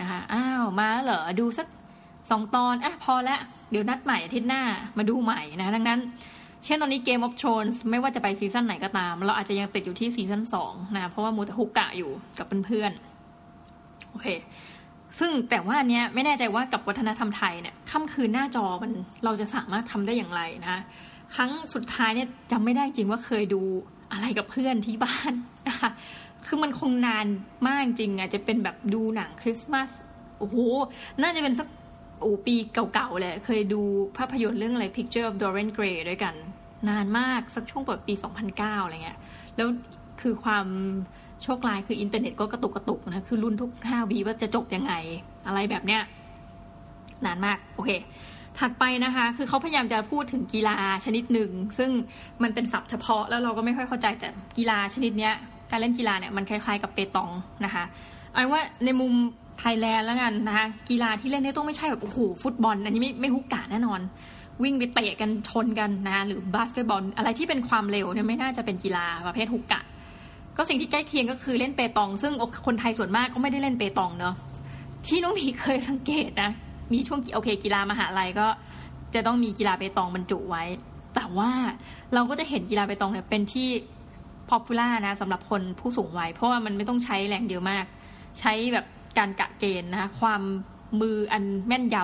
[0.00, 1.66] นะคะอ้าวมาเหรอดูสัก
[2.30, 3.38] สองตอนอะพอละ
[3.70, 4.62] เดี๋ยวนัดใหม่อาทิตย์หน้า
[4.98, 6.00] มาดูใหม่นะดังนั้น
[6.64, 14.26] เช่นตอนนี้ Game of Thrones ไม่ว่าจะไปซีซั่นไหนก็ตาม เราอาจจะยังติดอยู่ที่ซีซั่นสองนะ เพราะว่ามัวแต่ฮุกกะอยู่กับเพื่อนๆโอเค
[15.18, 18.92] ซึ่งแต่ว่าอันเนี้ยไม่แน่ใจว่ากับวัฒนธรรมไทยเนี่ยค่ำคืนหน้าจอมัน
[19.24, 20.82] เราจะสามารถทำได้อย่างไรนะ
[21.34, 23.62] ครั้งสุดท้ายเนี่ยจำไม่ได้จริงว่าเคยดู
[24.12, 25.32] อะไรกับเพื่อนที่บ้าน
[25.68, 25.90] นะคะ
[26.46, 27.26] คือมันคงนาน
[27.66, 29.88] มากจริงอาจจะเป็นแบบดูหนังคริสต์มาส
[30.38, 30.56] โอ้โห
[31.22, 31.68] น่าจะเป็นสัก
[32.20, 33.82] โอ้ปีเก่าๆเลยเคยดู
[34.16, 36.34] ภาพยนตร์เรื่องอะไร Picture of Dorian Gray ด้วยกัน
[36.88, 38.14] นานมากสักช่วงเปิดปี
[38.48, 39.18] 2009 อะไรเงี้ย
[39.56, 39.68] แล้ว
[40.20, 40.66] คือความ
[41.42, 44.92] โชคร้ายคืออินเทอร์เน็ตก็กระตุกกระตุกนะ คือรุ่นทุก5วีว่าจะจบยังไง
[45.46, 46.02] อะไรแบบเนี้ย
[47.24, 47.90] นานมาก โอเค
[48.58, 51.90] ถัดไปนะคะ คือเขาพยายามจะพูดถึงกีฬาชนิดหนึ่ง ซึ่ง
[52.42, 55.34] มันเป็นศัพท์เฉพาะแล้วเราก็ไม่ค่อยเข้าใจแต่กีฬาชนิดเนี้ย
[55.70, 57.30] การเล่นกีฬาเนี่ยมันคล้ายๆกับเปตอง
[57.64, 57.84] นะคะ
[58.32, 59.12] เอาว่าในมุม
[59.58, 64.00] ไทยแลนด์แล้วกันนะคะกีฬาที่เล่นได้ต้องไม่ใช่แบบโอ้โหฟุตบอล อันนี้ไม่ไม่ฮุกกาแน่นอน
[64.62, 69.80] วิ่งไปเตะกันชนกันนะหรือบาสเกตบอล อะไรที่เป็นความเร็วเนี่ยไม่น่าจะเป็นกีฬาประเภทฮุกกะ
[70.56, 72.32] ก็สิ่งที่ใกล้เคียงก็คือเล่นเปตอง ซึ่ง
[72.66, 74.34] คนไทยส่วนมากก็ไม่ได้เล่นเปตองเนาะ
[75.06, 76.50] ที่น้องมีเคยสังเกตนะ
[76.92, 78.46] มีช่วงโอเคกีฬามหาลัยก็
[79.14, 80.64] จะต้องมีกีฬาเปตองบรรจุไว้
[81.14, 81.50] แต่ว่า
[82.14, 83.68] เราก็จะเห็นกีฬาเปตองเนี่ยเป็นที่
[84.48, 87.84] พอปูล่านะสำหรับคนผู้สูงวัย เพราะว่ามันไม่ต้องใช้แรงเยอะมาก
[88.40, 88.86] ใช้แบบ
[89.18, 90.42] การกะเกณฑ์นะคะความ
[91.00, 91.96] มืออันแม่นย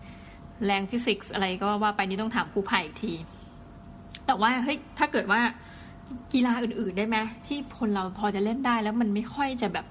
[0.00, 3.12] ำแรงฟิสิกส์อะไรก็ว่าไปนี้ต้องถามครูไผ่อีกที
[4.26, 5.40] แต่ว่าเฮ้ยถ้าเกิดว่า
[6.32, 7.16] กีฬาอื่นๆได้ไหม
[7.46, 9.86] ที่คนเราพอจะเล่นได้แล้วมันไม่ค่อยจะแบบ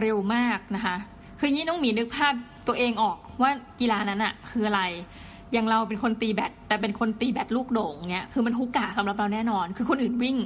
[0.00, 0.96] เร็วมากนะคะ
[1.40, 2.34] คือยี่น้องหมีนึกภาพ
[2.66, 4.82] ตัวเองออกว่ากีฬานั้นอะคืออะไร
[5.52, 10.36] อย่างเราเป็นคนตีแบดแต่เป็นคนตีแบดลูกโด่งเนี่ยคือมันฮุกกะสำหรับเราแน่นอน คือคนอื่นวิ่ง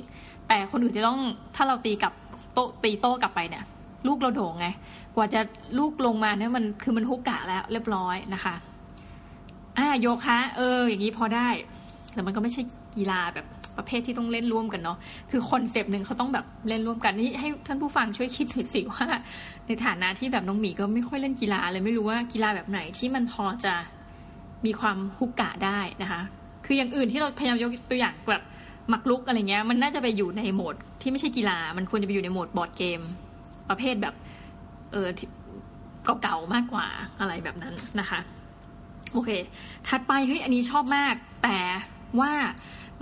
[0.49, 1.19] แต่คนอื่นจะต้อง
[1.57, 2.13] ถ้าเราตีกับ
[2.53, 3.65] โตตีโต้กลับไปเนี่ย
[4.07, 4.67] ลูกเราโด่งไง
[5.15, 5.41] กว่าจะ
[5.79, 8.55] ลูกลงมาเนี่ยมันคือมันฮุกกะแล้วเรียบร้อยนะคะ
[9.79, 11.49] อ่าโยคะ เออ อย่างนี้พอได้
[12.15, 12.63] แต่มันก็ไม่ใช่
[12.97, 13.47] กีฬาแบบ
[13.77, 14.99] ประเภทที่ต้องเล่นร่วมกันเนาะ
[15.31, 19.07] คือคอนเซปต์หนึ่งเขาต้องแบบเล่นร่วมกันนี่ให้ท่านผู้ฟังช่วยคิดถึงสิว่า
[19.67, 23.75] ในฐานะที่แบบน้องหมีก็ไม่ค่อยเล่นกีฬาเลยไม่รู้ว่ากีฬาแบบไหนที่มันพอจะ
[24.67, 26.21] มีความฮุกกะได้นะคะ
[26.67, 28.43] คืออย่างอื่นที่เราพยายามยกตัวอย่างแบบ
[28.93, 33.01] มักลุกอะไรเงี้ยมันน่าจะไปอยู่ในโหมดที่ไม่ใช่กีฬา มันควรจะไปอยู่ในโหมดบอร์ดเกม
[33.69, 34.15] ประเภทแบบ
[34.93, 35.09] เออ
[36.23, 36.87] เก่าๆมากกว่า
[37.21, 38.21] อะไรแบบนั้นนะคะ
[39.13, 39.31] โอเค
[39.89, 41.59] ถัดไปเฮ้ยอันนี้ชอบมาก แต่
[42.21, 42.33] ว่า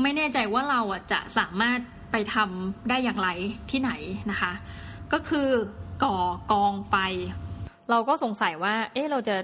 [0.02, 1.78] ไม่แน่ใจว่าเราอะจะสามารถ
[2.12, 3.28] ไปทำได้อย่างไร
[3.70, 3.92] ที่ไหน
[4.30, 4.52] นะคะ
[5.12, 5.48] ก็คือ
[6.04, 6.16] ก่อ
[6.52, 6.94] กองไฟ
[7.90, 9.36] เราก็สงสัยว่า เอ๊ะเราจะ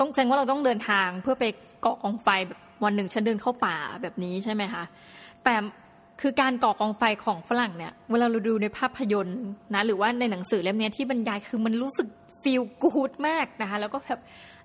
[0.00, 1.44] ต้องแสดงว่าเราต้องเดินทางเพื่อไป
[1.84, 4.84] ก่อกองไฟแบบวันหนึ่งฉันเดินเข้าป่าแบบนี้ใช่ไหมคะ
[5.44, 5.54] แต่
[6.20, 9.40] คือการก่อกองไฟของฝรั่งเนี่ย เวลาเราดูในภาพยนตร์
[9.74, 12.08] นะหรือว่าในหนังสือเล่มนี้ที่บรรยายคือมันรู้สึก
[12.42, 14.20] feel good มากนะคะ แล้วก็แบบ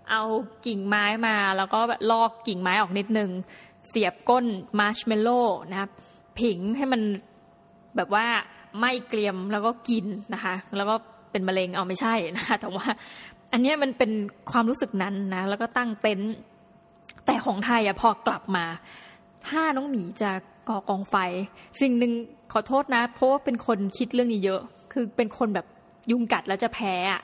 [0.09, 0.23] เอา
[0.65, 1.79] กิ่งไม้มา แล้วก็
[2.11, 3.29] ลอกกิ่งไม้ออกนิดนึง
[3.89, 4.45] เสียบก้น
[4.79, 5.39] มาร์ชเมลโล่
[5.71, 5.91] นะครับ
[6.39, 7.01] ผิงให้มัน
[7.95, 8.25] แบบว่า
[8.79, 10.95] ไม่เกรียมแล้วก็กินนะคะ แล้วก็
[11.31, 12.85] เป็นมะเร็งเอาไม่ใช่นะคะแต่ว่า
[13.51, 14.11] อันนี้มันเป็น
[14.51, 16.33] ความรู้สึกนั้นนะแล้วก็ตั้งเต็นท์
[17.25, 18.65] แต่ของไทยอะพอกลับมา
[19.47, 20.31] ถ้าน้องหมีจะ
[20.69, 21.15] ก่อกองไฟ
[21.81, 22.13] สิ่งหนึ่ง
[22.53, 24.61] ขอโทษนะ เพราะว่าเป็นคนคิดเรื่องนี้เยอะ
[24.93, 25.67] คือเป็นคนแบบ
[26.11, 27.21] ยุงกัดแล้วจะแพ้อะ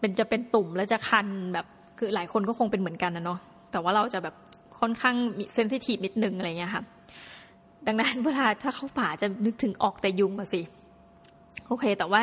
[0.00, 1.66] เป็นจะเป็นตุ่มแล้วจะคันแบบ
[1.98, 3.38] คือหลายคนก็คงเป็นเหมือนกันนะเนาะ
[3.70, 4.34] แต่ว่าเราจะแบบ
[4.80, 5.16] ค่อนข้าง
[5.54, 6.82] เซนซิทีฟนิดนึงอะไรเงี้ยค่ะ
[7.86, 10.60] ดังนั้นเวลาถ้าเข้าป่าจะนึกถึงออกแต่ยุงมาสิ
[11.66, 12.22] โอเค แต่ว่า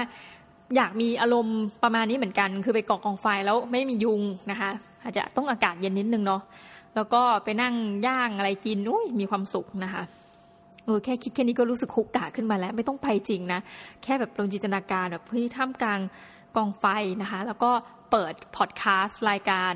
[0.76, 4.72] อยากมีอารมณ์ประมาณนี้เหมือนกัน คือไปกอกกองไฟแล้วไม่มียุงนะคะ
[5.04, 6.42] อาจจะต้องอากาศเย็นนิดนึงเนาะ
[6.96, 7.74] แล้วก็ไปนั่ง
[8.08, 10.04] ย่างอะไรกินอุ้ยมีความสุขนะคะ
[10.86, 13.60] เออแค่คิดแค่นี้ก็รู้สึกคุกกะขึ้นมาแล้ว ไม่ต้องไปจริงนะ
[14.04, 16.00] แค่แบบลองจินตนาการแบบเฮ้ยท่ามกลาง
[16.56, 16.86] กองไฟ
[17.22, 17.72] นะคะ แล้วก็
[18.12, 19.74] เปิดพอดแคสต์รายการ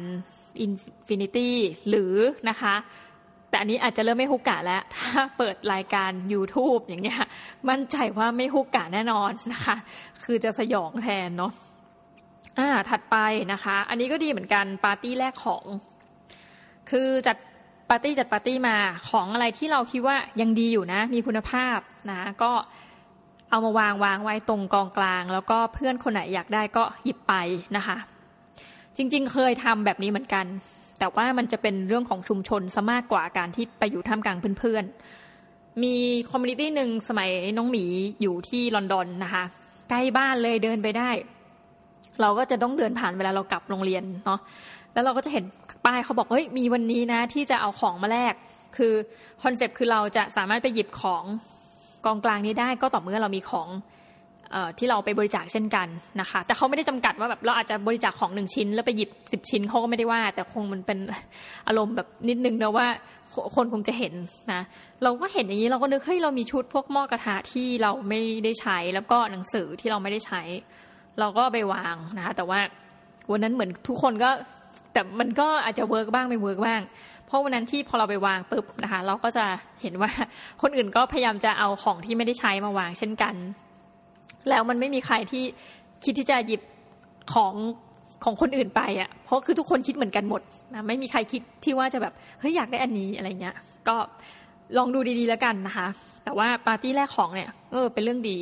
[0.66, 1.50] Infinity
[1.90, 2.16] หรือ
[2.50, 2.76] นะคะ
[3.50, 7.22] แต่อันนี้อาจจะเริ่มไม่ฮุกกะแล้ว ถ้าเปิดรายการ YouTube อย่างเงี้ย
[7.70, 9.76] มั่นใจว่าไม่ฮุกกะแน่นอนนะคะ
[10.24, 11.52] คือจะสยองแทนเนาะ
[12.58, 13.18] อ่าถัดไป
[13.54, 15.64] นะคะ อันนี้ก็ดีเหมือนกันปาร์ตี้แรกของ
[16.90, 17.38] คือจัด
[17.90, 18.78] ปาร์ตี้จัดปาร์ตี้มา
[19.10, 21.78] ของอะไรที่เราคิดว่ายังดีอยู่นะ มีคุณภาพ
[22.12, 22.52] นะก็
[23.50, 27.34] เอามาวางวางไว้ตรงกองกลาง แล้วก็เพื่อนคนไหนอยากได้ก็หยิบไป
[27.78, 27.98] นะคะ
[29.02, 30.46] จริง ๆ เคยทำแบบนี้เหมือนกัน
[31.00, 35.96] แต่ว่ามันจะเป็นเรื่องของชุมชนซะมากกว่าการที่ไปอยู่ท่ามกลางเพื่อนๆ มี
[36.30, 37.86] community หนึ่งสมัยน้องหมี
[38.22, 39.44] อยู่ที่ลอนดอนนะคะ
[39.90, 41.10] ใกล้บ้านเลยเดินไปได้
[42.22, 44.40] เราก็จะต้องเดินผ่านเวลาเรากลับโรงเรียนเนาะ
[44.94, 45.44] แล้วเราก็จะเห็น
[45.86, 48.34] ป้ายเขาบอกเฮ้ยมีวันนี้นะที่จะเอาของมาแลก
[48.78, 48.94] คือ
[49.44, 51.24] concept คือเราจะสามารถไปหยิบของ
[52.06, 53.68] กองกลางนี้ได้ก็ต่อเมื่อเรามีของ
[54.78, 55.88] ที่เราไปบริจาคเช่นกัน
[56.22, 61.00] นะคะ แต่เขาไม่ได้จำกัดว่าแบบเราอาจจะบริจาคของหนึ่งชิ้น แล้วไปหยิบสิบชิ้นเขาก็ไม่ได้ว่า แต่คงมันเป็น
[61.68, 62.88] อารมณ์แบบนิดนึงนะว่า
[63.56, 64.14] คนคงจะเห็น
[64.54, 64.62] นะ
[65.04, 70.42] เราก็เห็นอย่างนี้เราก็นึกเฮ้ยเรามีชุดพวกหม้อกระทะที่เราไม่ได้ใช้แล้วก็หนังสือที่เราไม่ได้ใช้
[71.20, 72.60] เราก็ไปวางนะคะแต่ว่า
[73.32, 74.30] วันนั้นเหมือนทุกคนก็
[74.94, 76.82] แต่มันก็อาจจะ work บ้างไม่ work บ้าง
[77.26, 79.46] เพราะวันนั้นที่พอเราไปวางปุ๊บนะคะ เราก็จะ
[79.82, 80.12] เห็นว่า
[80.62, 83.36] คนอื่นก็พยายามจะเอาของที่ไม่ได้ใช้มาวางเช่นกัน
[84.50, 85.44] แล้วมันไม่มีใครที่
[86.04, 86.62] คิดที่จะหยิบ
[87.34, 87.54] ของ
[88.24, 90.42] ของคนอื่นไปอะ เพราะคือทุกคนคิดเหมือนกันหมด
[90.74, 93.56] นะไม่มีใครคิดที่ว่าจะแบบเฮ้ยอยากได้อันนี้อะไรเงี้ย
[93.88, 93.96] ก็
[94.78, 95.88] ลองดูดีๆแล้วกันนะคะ
[96.24, 98.38] แต่ว่าปาร์ตี้แลกของเนี่ยเออเป็นเรื่องดี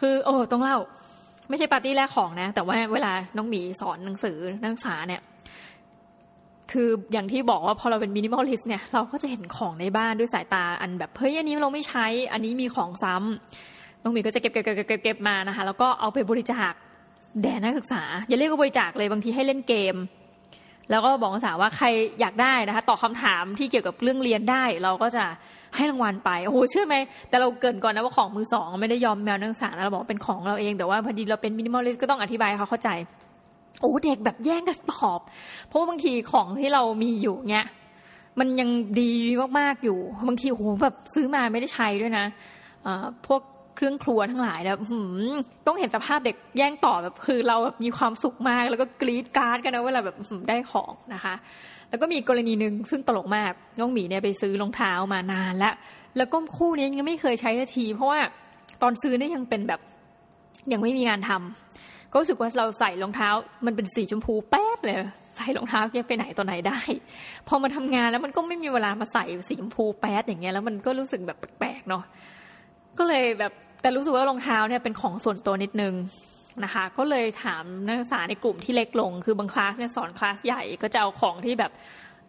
[0.00, 0.78] คือโอ้ต้องเล่า
[1.48, 5.22] ไม่ใช่ปาร์ตี้แลกของนะ แต่ว่าเวลาน้องหมีสอนหนังสือนักศึกษาเนี่ย
[6.72, 16.72] คืออย่างที่บอกว่าพอเราเป็น minimalist เนี่ยเราก็จะเห็นของในบ้านด้วยสายตาอันแบบเฮ้ยอันนี้เราไม่ใช้ อันนี้มีของซ้ำ น้องหมีก็จะเก็บเก็บเก็บเก็บเก็บมานะคะ แล้วก็เอาไปบริจาค
[17.42, 19.96] แด่นักศึกษา อย่าเรียกว่าบริจาคเลยบางทีให้เล่นเกม
[20.90, 21.86] แล้วก็บอกนักศึกษาว่าใคร
[22.20, 25.24] อยากได้นะคะตอบคาถามที่เกี่ยวกับเรื่องเรียนได้ เราก็จะ
[25.76, 26.96] ให้รางวัลไปโอ้โหเชื่อไหม
[27.28, 32.90] แต่เราเกินก่อนนะว่าของมือสองไม่ได้ยอมแมวนักศึกษาเราบอกเป็นของเราเองแต่ว่าพอดีเราเป็นมินิมอลลิสก็ต้องอธิบายเขาเข้าใจ
[33.80, 35.20] โอ้เด็กแบบแย่งกันตอบ
[35.66, 37.66] เพราะว่าบางทีของที่เรามีอยู่เนี้ย
[38.38, 38.70] มันยัง
[39.00, 39.12] ดี
[39.58, 39.98] มากๆอยู่
[40.28, 42.24] บางทีโอ้โหแบบซื้อมาไม่ได้ใช้ด้วยนะ
[43.26, 43.42] พวก
[43.80, 44.78] เครื่องครัวทั้งหลายนะ
[45.66, 50.16] ต้องเห็นสภาพเด็กแย่งต่อแบบคือเราแบบมีความสุขมาก แล้วก็กรี๊ดการ์ดกันนะเวลาแบบ
[50.48, 51.34] ได้ของนะคะ
[51.90, 55.74] แล้วก็มีกรณีหนึ่งซึ่งตลกมากน้องหมีเนี่ยไปซื้อรองเท้ามานานแล้ว
[56.16, 58.20] แล้วก็คู่นี้ยังไม่เคยใช้ที เพราะว่า
[58.82, 59.80] ตอนซื้อเนี่ยยังเป็นแบบ
[60.72, 63.28] ยังไม่มีงานทำก็รู้สึกว่าเราใส่รองเท้า
[63.66, 64.96] มันเป็นสีชมพูแป๊ดเลย
[65.36, 66.78] ใส่รองเท้าแกไปไหนตัวไหนได้
[67.48, 72.04] พอมาทำงานแล้วมันก็ไม่มีเวลามาใส่สีชมพูแป๊ดอย่างเงี้ยแล้วมันก็รู้สึกแบบแปลกๆเนาะ
[72.98, 75.94] ก็เลยแบบ แต่รู้สึกว่ารองเท้าเนี่ยเป็นของส่วนตัวนิดนึง
[76.64, 81.72] นะคะ ก็เลยถามนักศึกษาในกลุ่มที่เล็กลง คือบางคลาสเนี่ยสอนคลาสใหญ่ก็จะเอาของที่แบบ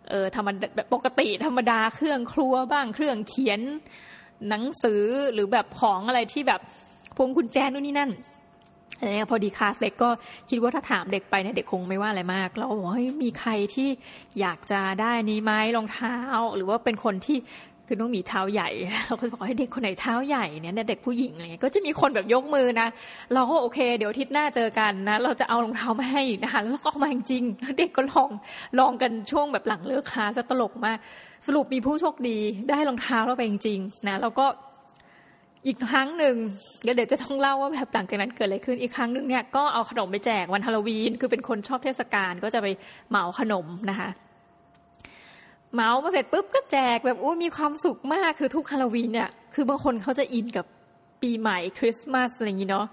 [0.10, 3.62] เออธรรมดาแบบปกติธรรมดาเครื่องครัวบ้างเครื่องเขียน
[4.50, 6.62] หนังสือหรือแบบของอะไรที่แบบ
[7.16, 8.12] พวงกุญแจนู่นนี่นั่น
[8.98, 10.10] อะไรเงี้ยพอดีคลาสเล็กก็
[10.50, 13.90] คิดว่าถ้าถามเด็กไปเนี่ยเด็กคงไม่ว่าอะไรมาก แล้วบอกว่ามีใครที่
[14.40, 16.16] อยากจะได้นี้ไหมรองเท้า
[16.56, 17.38] หรือว่าเป็นคนที่
[17.94, 18.70] คือน้องมีเท้าใหญ่
[19.08, 22.88] เราก็บอกให้เด็กคนไหนเท้าใหญ่เนี่ยเด็กผู้หญิงอะไรเงี้ยก็จะมีคนแบบยกมือนะ
[23.34, 28.30] เราก็โอเค เดี๋ยวทิศหน้าเจอกันนะ เราจะเอารองเท้ามาให้นะคะแล้วก็ออกมาจริงๆเด็กก็ลอง
[28.80, 30.98] ลองกันช่วงแบบหลังเลิกคลาสจะตลกมาก
[31.48, 32.38] สรุปมีผู้โชคดี
[32.70, 34.46] ได้รองเท้าเราไปจริงๆนะแล้วก็
[35.68, 36.36] อีกครั้งหนึ่ง
[36.84, 42.68] เดี๋ยวจะต้องเล่าว่าแบบหลังจากนั้นเกิดอะไรขึ้นอีกครั้งหนึ่งเนี่ยก็เอาขนมไปแจกวันฮาโลวีนคือเป็นคนชอบเทศกาลก็จะไป
[43.10, 44.10] เหมาขนมนะคะ
[45.74, 50.66] เหมามาเสร็จปุ๊บก็แจกแบบโอ้มีความสุขมากคือทุกฮาโลวีนเนี่ยคือบางคนเขาจะอินกับ
[51.22, 52.86] ปีใหม่คริสต์มาสอะไรอย่างนี้เนาะ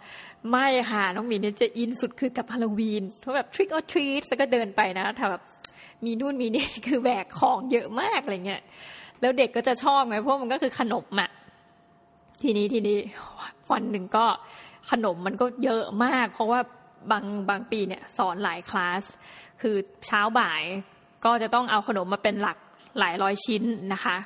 [0.51, 5.43] ไม่ค่ะน้องหมีเนี่ยจะอินสุดคือกับฮาโลวีนเพราะแบบ trick or treat แล้วก็เดินไปนะถ้าแบบ
[6.05, 8.63] มีนู่นมีนี่คือแบกของเยอะมากอะไรเงี้ย
[9.21, 11.31] แล้วเด็กก็จะชอบไงเพราะมันก็คือขนมอะ
[12.43, 12.99] ทีนี้ทีนี้
[13.73, 14.27] วันหนึ่งก็
[14.91, 16.61] ขนมมันก็เยอะมาก เพราะว่า
[17.11, 19.03] บางบางปีเนี่ยสอนหลายคลาส
[19.61, 19.77] คือ
[20.07, 20.63] เช้าบ่าย
[21.25, 22.59] ก็จะต้องเอาขนมมาเป็นหลัก
[22.99, 24.17] หลายร้อยชิ้นนะคะ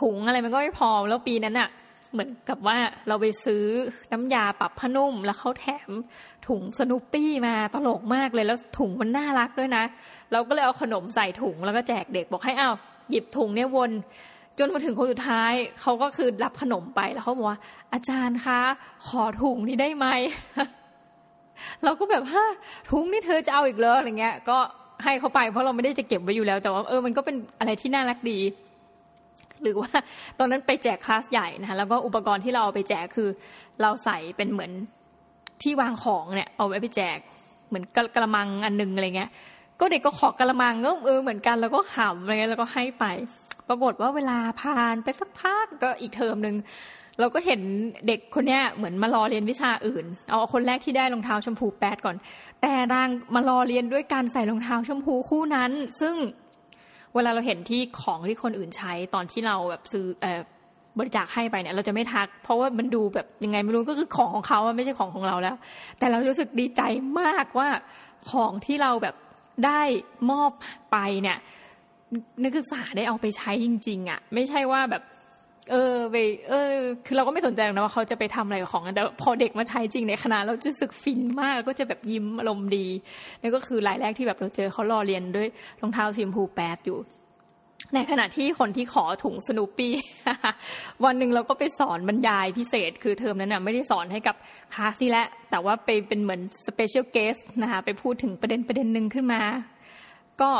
[0.00, 1.68] ถุงอะไรมันก็ไม่พอแล้วปีนั้นอะ
[2.12, 2.76] เหมือนกับว่า
[3.08, 3.64] เราไปซื้อ
[4.12, 5.90] น้ำยาปรับผ้านุ่ม แล้วเขาแถม
[6.48, 9.84] ถุงสนุปปี้มาตลกมากเลยแล้วถุงมันน่ารักด้วยนะ
[10.32, 12.70] เราก็เลยเอาขนมใส่ถุงแล้วก็แจกเด็กบอกให้เอา
[13.10, 13.90] หยิบถุงเนี่ยวน
[14.58, 17.60] จนมาถึงคนสุดท้ายเขาก็คือรับขนมไปแล้วเขาบอกว่า
[17.92, 18.60] อาจารย์คะ
[19.08, 20.06] ขอถุงนี้ได้ไหม
[21.84, 22.46] เราก็แบบฮะ
[22.90, 24.58] ถุงนี่เธอจะเอาอีกเลยอะไรเงี้ย ก็
[25.04, 28.38] ให้เขาไป เพราะเราไม่ได้จะเก็บไว้อยู่แล้ว แต่ว่าเออมันก็เป็นอะไรที่น่ารักดี
[29.62, 29.90] หรือว่า
[30.38, 33.28] ตอนนั้นไปแจกคลาสใหญ่นะคะแล้วก็อุปกรณ์ที่เราเอาไปแจกคือ
[33.82, 34.72] เราใส่เป็นเหมือน
[35.62, 37.18] ที่วางของเนี่ย เอาไว้ไปแจก
[37.68, 37.84] เหมือน
[38.14, 39.30] กระมังอันนึงอะไรเงี้ย
[39.80, 43.04] ก็เด็กก็ขอกระมังก็เออเหมือนกันแล้วก็ขำอะไรเงี้ยแล้วก็ให้ไป
[43.68, 46.54] ปรากฏว่าเวลาผ่านไปสักพักก็อีกเทอมหนึ่ง
[47.20, 47.60] เราก็เห็น
[48.06, 52.16] เด็กคนเนี้ยเหมือนมารอเรียนวิชาอื่น เอาคนแรกที่ได้รองเท้าชมพูแปดก่อน
[52.62, 56.14] แต่นางมารอเรียนด้วยการใส่รองเท้าชมพูคู่นั้น ซึ่ง
[57.14, 60.06] เวลาเราเห็นที่ของที่คนอื่นใช้ตอนที่เราแบบซื้อ
[60.98, 65.56] บริจาคให้ไปเนี่ย เราจะไม่ทัก เพราะว่ามันดูแบบยังไงไม่รู้ก็คือของของเขาไม่ใช่ของของเราแล้ว
[65.98, 66.82] แต่เรารู้สึกดีใจ
[67.20, 67.68] มากว่า
[68.30, 69.14] ของที่เราแบบ
[69.66, 69.82] ได้
[70.30, 70.50] มอบ
[70.92, 71.38] ไปเนี่ย
[72.42, 75.02] นักศึกษาได้เอาไปใช้จริง ๆอะ ไม่ใช่ว่าแบบ
[75.70, 76.16] เออไป
[76.48, 76.72] เออ
[77.06, 82.86] คือเราก็ไม่สนใจนะว่าเขาจะไปทำอะไรกับของแต่พอเด็กมาใช้จริงในคณะเราจะรู้สึกฟินมากก็จะแบบยิ้มอารมณ์ดี
[83.40, 85.48] นี่ก็คือรายแรกที่แบบเราเจอเขารอเรียนด้วย
[85.80, 86.98] รองเท้าสีชมพูแปดอยู่
[87.94, 89.94] ในขณะที่คนที่ขอถุงสนุปปี้
[91.04, 94.36] วันหนึ่งเราก็ไปสอนบรรยายพิเศษ คือเทอมนั้นน่ะไม่ได้สอนให้กับ
[94.74, 99.42] คลาสนี่แหละแต่ว่าไปเป็นเหมือน special guest นะคะไปพูดถึงประเด็นประเด็นหนึ่งขึ้นมา
[100.40, 100.50] ก็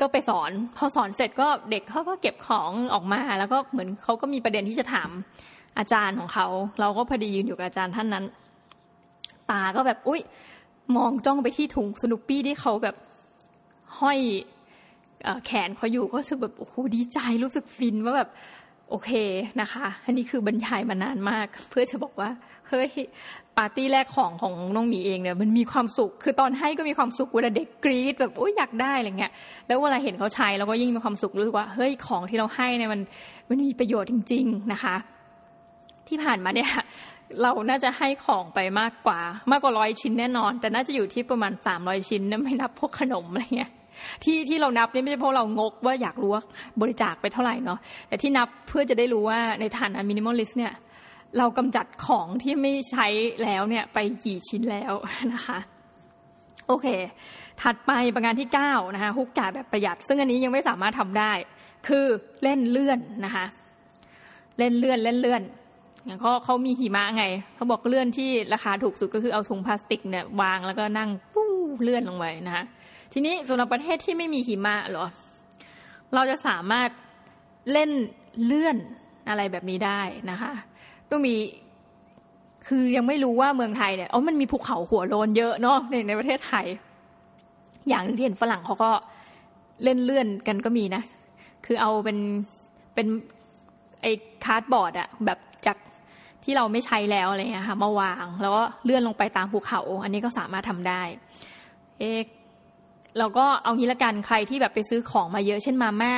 [0.00, 5.10] ก็ไปสอน พอสอนเสร็จก็เด็กเขาก็เก็บของออกมา แล้วก็เหมือนเขาก็มีประเด็นที่จะถาม
[5.78, 6.46] อาจารย์ของเขา
[6.80, 8.24] เราก็พอดียืนอยู่กับอาจารย์ท่านนั้น
[9.50, 10.20] ตาก็แบบอุ้ย
[10.96, 12.96] มองจ้องไปที่ถุงสนุปปี้ที่เขาแบบ
[14.00, 14.18] ห้อย
[15.46, 18.30] แขนเขาอยู่ก็รู้สึกแบบโอ้โหดีใจรู้สึกฟินว่าแบบ
[18.90, 19.10] โอเค
[19.60, 22.30] นะคะ อันนี้คือบรรยายมานานมาก เพื่อจะบอกว่า
[22.68, 22.90] เฮ้ย
[23.58, 29.32] ปาร์ตี้แรกของของน้องหมีเองเนี่ยมันมีความสุข คือตอนให้ก็มีความสุขเวลาเด็กกรี๊ดแบบโอ้ยอยากได้อะไรเงี้ย
[29.66, 33.00] แล้วเวลาเห็นเขาใช้เราก็ยิ่งมีความสุขรู้สึกว่าเฮ้ยของที่เราให้เนี่ยมัน
[33.48, 34.96] มันมีประโยชน์จริง ๆนะคะ
[36.08, 36.70] ที่ผ่านมาเนี่ย
[37.42, 43.70] เราน่าจะให้ของไปมากกว่ามากกว่าร้อยชิ้นแน่นอน แต่น่าจะอยู่ที่ประมาณสามร้อยชิ้นนะไม่นับพวกขนมอะไรเงี้ย
[44.24, 46.42] ที่ที่เรานับนี่ไม่ใช่เพราะเรางกว่าอยากรู้ว่า
[46.80, 47.78] บริจาคไปเท่าไหร่เนาะ
[48.08, 50.72] แต่ที่นับเพื่อจะได้รู้ว่าในฐานะ minimalist เนี่ย
[51.38, 53.06] เรากำจัดของที่ไม่ใช้
[53.42, 54.92] แล้วเนี่ยไปกี่ชิ้นแล้ว
[55.34, 55.58] นะคะ
[56.66, 56.86] โอเค
[57.62, 61.32] ถัดไปประการที่เก้านะคะฮุกกะแบบประหยัด ซึ่งอันนี้ยังไม่สามารถทำได้
[61.88, 62.06] คือ
[62.42, 63.44] เล่นเลื่อนนะคะ
[64.58, 65.42] เล่นเลื่อนเล่นเลื่อน
[66.04, 67.24] อย่างเขาเขามีหิมะไง
[67.54, 72.64] เขาบอกเลื่อนที่ราคาถูกสุดก็คือเอาถุงพลาสติกเนี่ยวางแล้วก็นั่งปู้เลื่อนลงไปนะคะ
[73.12, 75.06] ทีนี้สำหรับประเทศที่ไม่มีหิมะหรอ
[76.14, 76.88] เราจะสามารถ
[77.72, 77.90] เล่น
[78.44, 78.76] เลื่อน
[79.28, 80.52] อะไรแบบนี้ได้นะคะ
[81.14, 81.36] ต้องมี
[82.68, 86.66] คือยังไม่รู้ว่าเมืองไทยเนี่ยอ๋อมันมีภูเขาหัวโลนเยอะเนาะในในประเทศไทย
[87.88, 88.90] อย่างนึงที่เห็นฝรั่งเขาก็
[89.84, 91.02] เล่นเลื่อนกันก็มีนะ
[91.66, 92.18] คือเอาเป็น
[92.94, 93.06] เป็น
[94.02, 94.12] ไอ้
[94.44, 95.76] cardboard อะแบบจาก
[96.44, 101.02] ที่เราไม่ใช้แล้วอะไรเงี้ยค่ะมาวาง แล้วก็เลื่อนลงไปตามภูเขา อันนี้ก็สามารถทำได้
[101.98, 102.12] เอ๊
[103.18, 106.14] เราก็เอางี้ละกันใครที่แบบไปซื้อของมาเยอะเช่นมาม่า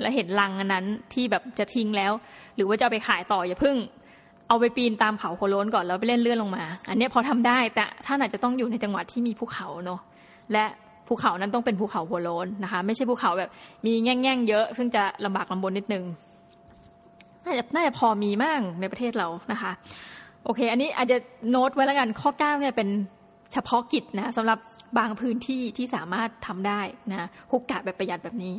[0.00, 2.12] แล้วเห็นลังอันนั้นที่แบบจะทิ้งแล้ว
[2.56, 3.76] หรือว่าจะไปขายต่ออย่าพิ่ง
[4.50, 10.00] เอาไปปีนตามเขาโคโลนก่อนแล้วไปเล่นเลื่อนลงมา อันนี้พอทำได้แต่ท่านอาจจะต้องอยู่ในจังหวัดที่มีภูเขาเนาะ
[10.52, 10.64] และ
[11.06, 13.50] ภูเขานั้นต้องเป็นภูเขาหัวโลนนะคะ ไม่ใช่ภูเขาแบบ
[13.86, 16.04] มีแง่งๆเยอะ ซึ่งจะลำบากลำบนนิดนึง
[17.44, 19.72] น่าจะน่าจะพอมีมากในประเทศเรานะคะ
[20.44, 21.16] โอเค อันนี้อาจจะ
[21.50, 22.88] โน้ตไว้แล้วกันข้อเก้าเนี่ยเป็น
[23.52, 24.58] เฉพาะกิจนะสำหรับ
[24.98, 26.80] บางพื้นที่ที่สามารถทำได้
[27.10, 28.54] นะฮุกกะแบบประหยัดแบบนี้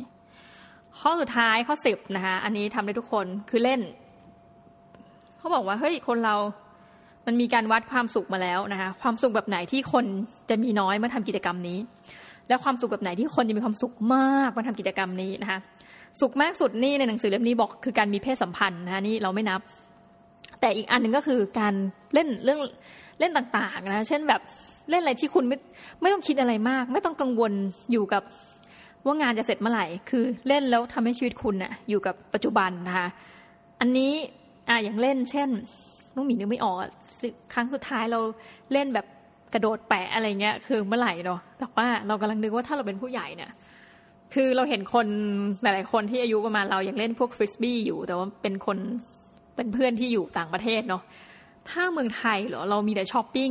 [1.00, 3.80] ข้อสุดท้ายข้อสิบนะคะอันนี้ทำได้ทุกคนคือเล่น
[5.42, 6.36] เขาบอกว่าเฮ้ยคนเรา
[7.26, 10.04] มันมีการวัดความสุขมาแล้วนะคะความสุขแบบไหนที่คน
[10.50, 11.78] จะมีน้อยมาทำกิจกรรมนี้
[12.48, 15.58] และความสุขแบบไหนที่คนจะมีความสุขมากมาทำกิจกรรมนี้นะคะ
[16.20, 19.60] สุขมากสุดนี่ในหนังสือเล่มนี้บอกคือการมีเพศสัมพันธ์นะคะนี่เราไม่นับ
[20.60, 21.74] แต่อีกอันหนึ่งก็คือการ
[22.14, 22.60] เล่นเรื่อง
[23.20, 24.40] เล่นต่างๆนะเช่นแบบ
[24.90, 25.56] เล่นอะไรที่คุณไม่
[26.00, 27.52] ไม่ต้องคิดอะไรมาก ไม่ต้องกังวล
[27.92, 28.22] อยู่กับ
[29.04, 33.08] ว่างานจะเสร็จเมื่อไหร่ คือเล่นแล้วทำให้ชีวิตคุณน่ะอยู่กับปัจจุบันนะคะ
[33.80, 34.12] อันนี้
[34.68, 35.48] อ่าอย่างเล่น เช่น
[36.14, 36.76] น้องหมีนึกไม่ออก
[37.54, 38.20] ครั้งสุดท้ายเรา
[38.72, 39.06] เล่นแบบ
[39.52, 43.50] กระโดดแปะอะไรเงี้ย คือเมื่อไหร่เนาะแต่ว่าเรากำลังนึกว่าถ้าเราเป็นผู้ใหญ่เนี่ย
[44.34, 45.06] คือเราเห็นคน
[45.62, 48.78] หลายๆคนที่อายุประมาณเรายังเล่นพวกฟริสบี้อยู่ แต่ว่าเป็นคน
[49.56, 51.02] เป็นเพื่อนที่อยู่ต่างประเทศเนาะ
[51.70, 53.50] ถ้าเมืองไทยเหรอเรามีแต่ช้อปปิ้ง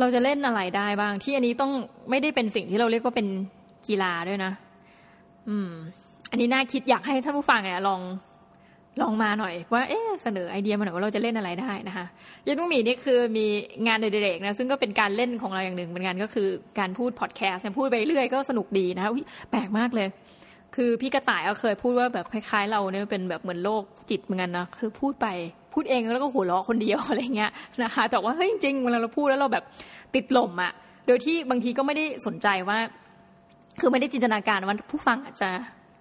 [0.00, 1.72] เราจะเล่นอะไรได้บ้าง ที่อันนี้ต้อง
[2.10, 3.26] ไม่ได้เป็นสิ่งที่เราเรียกว่าเป็น
[3.86, 4.52] กีฬาด้วยนะ
[5.48, 5.70] อืม
[6.30, 8.00] อันนี้น่าคิดอยากให้ท่านผู้ฟังเนี่ยลอง
[9.02, 12.06] ลองมาหน่อยว่าเอ๊เสนอไอเดียมาหน่อยว่าเราจะเล่นอะไรได้นะคะ
[12.46, 13.46] ยันมุมีนี่คือมี
[13.86, 19.10] งานเด็กๆนะซึ่งก็เป็นการเล่นของเราอย่างหนึ่งเป็นงานก็คือการพูดพอดแคสต์พูดไปเรื่อยก็สนุกดีนะคะ
[19.50, 20.08] แปลกมากเลย
[20.76, 25.26] คือพี่กระต่ายก็เคยพูดว่าแบบคล้ายๆ เราเนี่ยเป็นแบบเหมือนโลกจิตเหมือนกันนะคือพูดไป
[25.74, 27.50] พูดเองแล้วก็หัวเราะคนเดียวอะไรเงี้ย
[27.82, 29.64] นะคะแต่ว่าเฮ้ยจริงเวลาเราพูดแล้วเราแบบ
[30.14, 30.72] ติดหล่มอะ
[31.06, 32.78] โดยที่บางทีก็ไม่ได้สนใจว่า
[33.80, 35.48] คือไม่ได้จินตนาการว่าผู้ฟังอาจจะ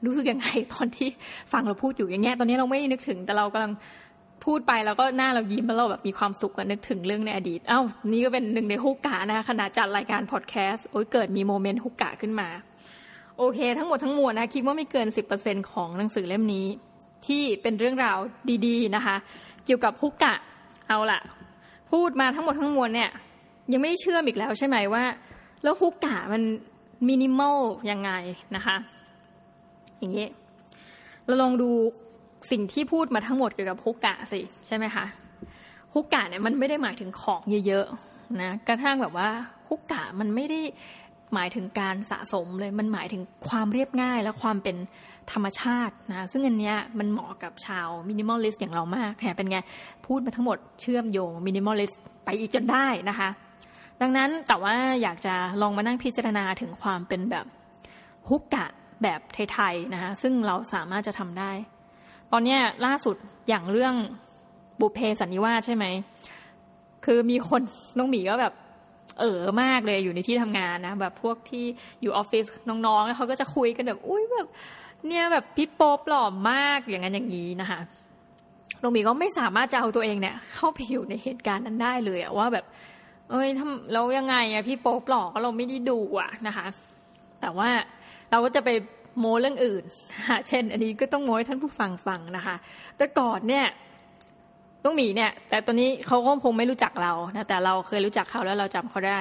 [0.06, 1.10] รู้สึกยังไงตอนที่
[1.54, 3.74] ฟังเราพูดอยู่อย่างเงี้ยตอนนี้เราไม่นึกถึงแต่เรากำลัง
[4.46, 12.48] พูดไปแล้วก็หน้าเรายิ้มแล้วเราแบบมีความสุขนึกถึงเรื่องในอดีต เอ้า นี่ก็เป็นหนึ่งในฮุกกะนะคะขณะจัดรายการพอดแคสต์โอ้ยเกิดมีโมเมนต์ฮุกกะขึ้นมา
[13.38, 16.66] โอเค ทั้งหมดทั้งมวลนะคิดว่าไม่เกินสิบเปอร์เซ็นของหนังสือเล่มนี้
[17.28, 18.18] ที่เป็นเรื่องราว
[18.66, 19.16] ดี ๆ นะคะ
[19.66, 20.34] เกี่ยวกับฮุกกะ
[20.88, 21.20] เอาละ
[21.92, 23.10] พูดมาทั้งหมดทั้งมวลเนี่ย
[23.74, 25.04] ยังไม่เชื่อมอีกแล้วใช่ไหมว่า
[25.64, 26.44] แล้วฮุกกะมัน
[27.08, 27.58] มินิมอล
[27.92, 28.12] ยังไง
[28.56, 28.78] นะคะ
[30.00, 30.28] อย่างนี้
[31.26, 31.70] เราลองดู
[32.52, 35.06] สิ่งที่พูดมาทั้งหมดเกี่ยวกับฮุกกะสิใช่ไหมคะ
[35.94, 39.30] ฮุกกะเนี่ยมันไม่ได้หมายถึงของเยอะๆนะกระทั่งแบบว่า
[39.70, 40.60] ฮุกกะมันไม่ได้
[41.34, 44.76] หมายถึงการสะสมเลยมันหมายถึงความเรียบง่ายและความเป็น
[45.32, 49.58] ธรรมชาตินะซึ่งอันเนี้ยมันเหมาะกับชาว minimalist อย่างเรามากแค่เป็นไง
[50.06, 53.30] พูดมาทั้งหมดเชื่อมโยง minimalist ไปอีกจนได้นะคะ
[54.02, 57.46] ดังนั้นแต่ว่าอยากจะลองมานั่งพิจารณาถึงความเป็นแบบ
[58.30, 58.66] ฮุกกะ
[59.04, 59.20] แบบ
[59.54, 61.52] ไทยๆนะคะซึ่งเราสามารถจะทำได้
[62.32, 63.16] ตอนนี้ล่าสุด
[63.50, 63.96] อย่างเรื่อง
[64.80, 65.86] บุเพสันนิวาสใช่ไหม
[67.06, 67.62] คือมีคน
[67.98, 68.54] น้องหมีก็แบบ
[69.20, 71.66] เออมากเลยอยู่ในที่ทำงานนะ แบบพวกที่
[72.02, 74.48] อยู่ออฟฟิศน้องๆเขาก็จะคุยกันแบบอุ้ยแบบ
[75.08, 77.80] เนี่ยแบบพี่โป๊ปหล่อมากอย่างนั้นอย่างนี้นะคะ
[78.82, 82.66] น้องหมีก็ไม่สามารถจะเอาตัวเองเนี่ย เข้าไปอยู่ในเหตุการณ์นั้นได้เลยอะว่าแบบ
[83.30, 86.66] เอ้ยทำเรายังไงอะพี่โป๊ปหล่อก็เราไม่ได้ดูอะนะคะ
[87.42, 87.70] แต่ว่า
[88.32, 88.70] เราก็จะไป
[89.20, 89.84] โมเรื่องอื่น
[90.48, 92.56] เช่น อันนี้ก็ต้องโมให้ท่านผู้ฟังฟังนะคะ
[92.98, 93.66] แต่ก่อนเนี่ย
[94.84, 99.20] ต้องหมีเนี่ย แต่ตอนนี้เขาก็คงไม่รู้จักเรานะแต่เราเคยรู้จักเขาแล้วเราจำเขาได้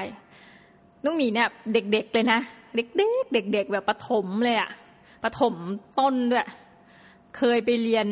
[1.04, 2.40] น้องหมีเนี่ยเด็ก ๆ เลยนะ
[2.76, 4.70] เด็กๆเด็ก ๆ แบบประถมเลยอะ
[5.24, 5.54] ประถม
[5.98, 6.46] ต้นด้วย
[7.36, 8.07] เคยไปเรียน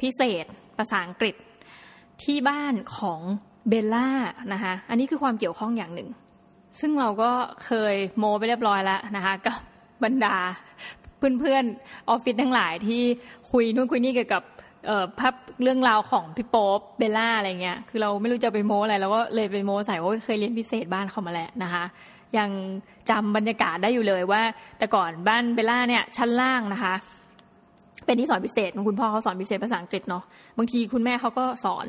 [0.00, 0.44] พิเศษ
[0.78, 1.34] ภาษาอังกฤษ
[2.22, 3.20] ที่บ้านของ
[3.68, 4.08] เบลล่า
[4.52, 6.08] นะคะ อันนี้คือความเกี่ยวข้องอย่างหนึ่ง
[6.80, 7.30] ซึ่งเราก็
[7.64, 9.56] เคยโม้ไปเรียบร้อยแล้วนะคะกับ
[10.04, 10.36] บรรดา
[11.18, 13.02] เพื่อนๆออฟฟิศทั้งหลายที่
[13.50, 14.42] คุยนู่นคุยนี่เกี่ยวกับ
[15.18, 21.84] ภาพเรื่องราวของพี่โป๊ปเบลล่าอะไรเงี้ย คือเราไม่รู้จะไปโม้อะไรเราก็เลยไปโม้ใส่ว่าเคยเรียนพิเศษบ้านเขามาแล้วนะคะ
[22.38, 22.50] ยัง
[23.10, 24.42] จำบรรยากาศได้อยู่เลยว่า
[24.78, 26.94] แต่ก่อนบ้านเบลล่าเนี่ยชั้นล่างนะคะ
[28.04, 30.24] เป็นที่สอนพิเศษคุณพ่อเขาสอนพิเศษภาษาอังกฤษเนาะ
[30.58, 31.86] บางทีคุณแม่เขาก็สอน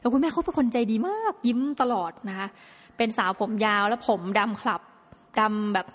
[0.00, 2.48] แล้วคุณแม่เขาเป็นคนใจดีมากยิ้มตลอดนะคะ
[2.96, 4.80] เป็นสาวผมยาวแล้วผมดำคลับ
[5.40, 5.86] ดำแบบ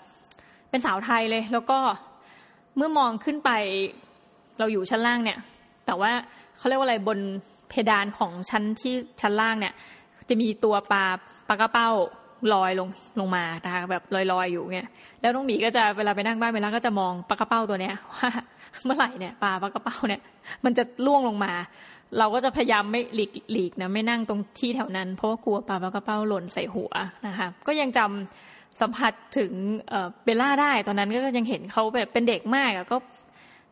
[0.70, 1.78] เป็นสาวไทยเลย แล้วก็
[2.76, 3.50] เมื่อมองขึ้นไป
[4.58, 5.38] เราอยู่ชั้นล่างเนี่ย
[5.86, 6.12] แต่ว่า
[6.58, 7.18] เขาเรียกว่าอะไรบน
[7.68, 9.74] เพดานของชั้นที่ชั้นล่างเนี่ย
[10.28, 11.04] จะมีตัวปลา
[11.48, 11.88] ปลากระเป้า
[12.52, 12.88] ลอยลง
[13.20, 14.88] ลงมานะคะแบบลอยๆอยู่เนี่ย
[15.20, 18.30] แล้วน้องหมีก็จะเวลาไปนั่งบ้านเวลาก็จะมองปลากระเป้าตัวเนี้ยว่า
[18.84, 20.20] เมื่อไหร่เนี่ยปลาปลากระเป้าเนี่ย
[20.64, 21.52] มันจะล่วงลงมา
[22.18, 26.92] เราก็จะพยายามไม่หลีกหลีกนะไม่นั่งตรงที่แถวนั้น เพราะว่ากลัวปลาปลากระเป้าหล่นใส่หัว
[27.26, 28.47] นะคะก็ยังจำ
[28.80, 29.52] สัมผัสถึง
[30.24, 32.96] เบลล่าได้ตอนนั้นก็ยังเห็นเขาแบบเป็นเด็กมากก็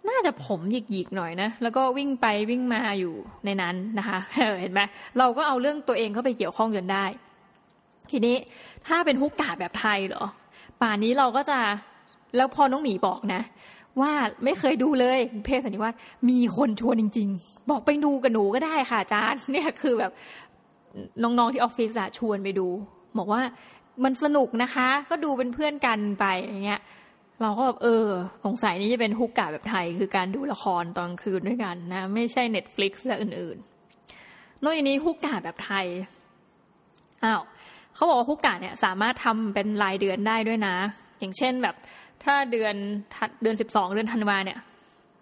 [0.08, 4.18] น่าจะผมหยิกๆหน่อยนะ แล้วก็วิ่งไปวิ่งมาอยู่ในนั้นนะคะ
[4.60, 4.80] เห็นไหม
[5.18, 7.04] เราก็เอาเรื่องตัวเองเข้าไปเกี่ยวข้องจนได้
[8.10, 8.36] ทีนี้
[8.86, 10.24] ถ้าเป็นฮุกกาแบบไทยเหรอ
[10.80, 11.58] ป่านนี้เราก็จะ
[12.36, 13.42] แล้วพอน้องหมีบอกนะ
[14.00, 14.12] ว่า
[14.44, 15.94] ไม่เคยดูเลยเพศสันนิวาส
[16.30, 20.12] มีคนชวนจริง ๆ บอกไปดูกับหนูก็ได้ค่ะอาจารย์เนี่ยคือแบบ
[21.22, 22.66] น้องๆที่ออฟฟิศอะชวนไปดู
[23.18, 23.40] บอกว่า
[24.04, 26.80] มันสนุกนะคะ ก็ดูเป็นเพื่อนกันไปอย่างเงี้ย
[27.42, 28.06] เราก็แบบเออ
[28.44, 35.86] สงสัยนี่จะเป็นฮุกกะแบบไทย คือการดูละครตอนคืนด้วยกันนะ ไม่ใช่ Netflix และอื่นๆ นอกจากนี้ฮุกกะแบบไทย
[37.24, 37.42] อ้าว
[37.94, 40.76] เขาบอกว่าฮุกกะเนี่ยสามารถทำเป็นรายเดือนได้ด้วยนะ
[41.18, 41.76] อย่างเช่นแบบ
[42.24, 42.74] ถ้าเดือน
[43.42, 44.58] เดือนสิบสองเดือนธันวาเนี่ย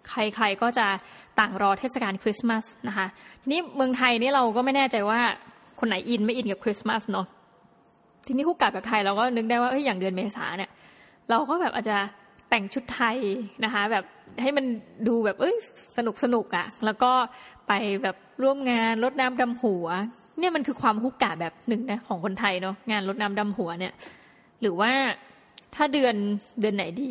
[0.09, 0.87] ใครๆก็จะ
[1.39, 3.07] ต่างรอเทศกาลคริสต์มาสนะคะ
[3.41, 5.19] ทีนี้เมืองไทยนี่เราก็ไม่แน่ใจว่า
[5.79, 7.27] คนไหนอินไม่อินกับคริสต์มาสเนาะ
[8.25, 10.71] ทีนี้ฮุกกะแบบไทยเราก็นึกได้ว่าเอ้ยอย่างเดือนเมษาเนี่ย
[11.29, 11.97] เราก็แบบอาจจะ
[12.49, 13.17] แต่งชุดไทย
[13.63, 14.03] นะคะ แบบ
[14.41, 14.65] ให้มัน
[15.07, 15.55] ดูแบบเอ้ย
[15.97, 17.11] สนุกสนุกอะ่ะแล้วก็
[17.67, 17.71] ไป
[18.03, 19.87] แบบร่วมงานรดน้ำดำหัว
[20.39, 23.93] เนี่ยมันคือความฮุกกะแบบหนึ่งนะของคนไทยเนาะงานรดน้ำดำหัวเนี่ย
[24.61, 24.91] หรือว่า
[25.75, 26.15] ถ้าเดือน
[26.59, 27.09] เดือนไหนดี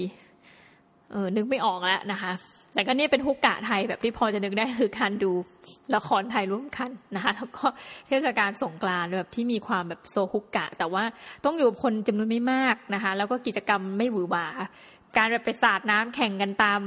[1.10, 2.32] เออนึกไม่ออกแล้วนะคะ
[2.74, 5.32] แต่ก็นี่เป็นฮุกกะไทยแบบที่พอจะนึกได้คือการดู
[5.94, 7.66] ละครไทยร่วมกันนะคะแล้วก็
[8.08, 11.04] เทศกาลสงกรานต์แบบที่มีความแบบโซฮุกกะ แต่ว่า
[11.44, 14.46] ต้องอยู่คนจำนวนไม่มากนะคะ แล้วก็กิจกรรมไม่หวือหวา
[15.16, 16.80] การแบบไปสาดน้ำแข่งกันตาม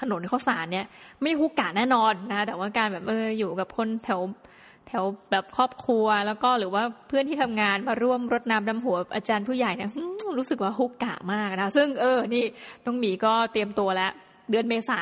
[0.00, 0.86] ถนนข้าวสารเนี่ย
[1.22, 4.20] ไม่ฮุกกะแน่นอนนะคะแต่ว่าการแบบเอออยู่กับคนแถว
[4.88, 9.90] แถวแบบครอบครัวแล้วก็หรือว่าเพื่อนที่ทำงานมาร่วมรดน้ำดำหัวอาจารย์ผู้ใหญ่เนี่ย
[10.38, 12.44] รู้สึกว่าฮุกกะมากนะ ซึ่งเออนี่
[12.84, 14.12] น้องหมีก็เตรียมตัวแล้ว
[14.50, 15.00] เดือนเมษา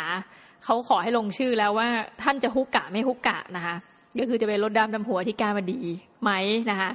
[0.65, 1.89] เขาขอให้ลงชื่อแล้วว่า
[2.23, 3.77] ท่านจะฮุกกะไม่ฮุกกะนะคะ
[4.19, 5.81] ก็คือจะเป็นรถดำดำหัวที่การมาดี
[6.23, 6.31] ไหม
[6.71, 6.91] นะคะ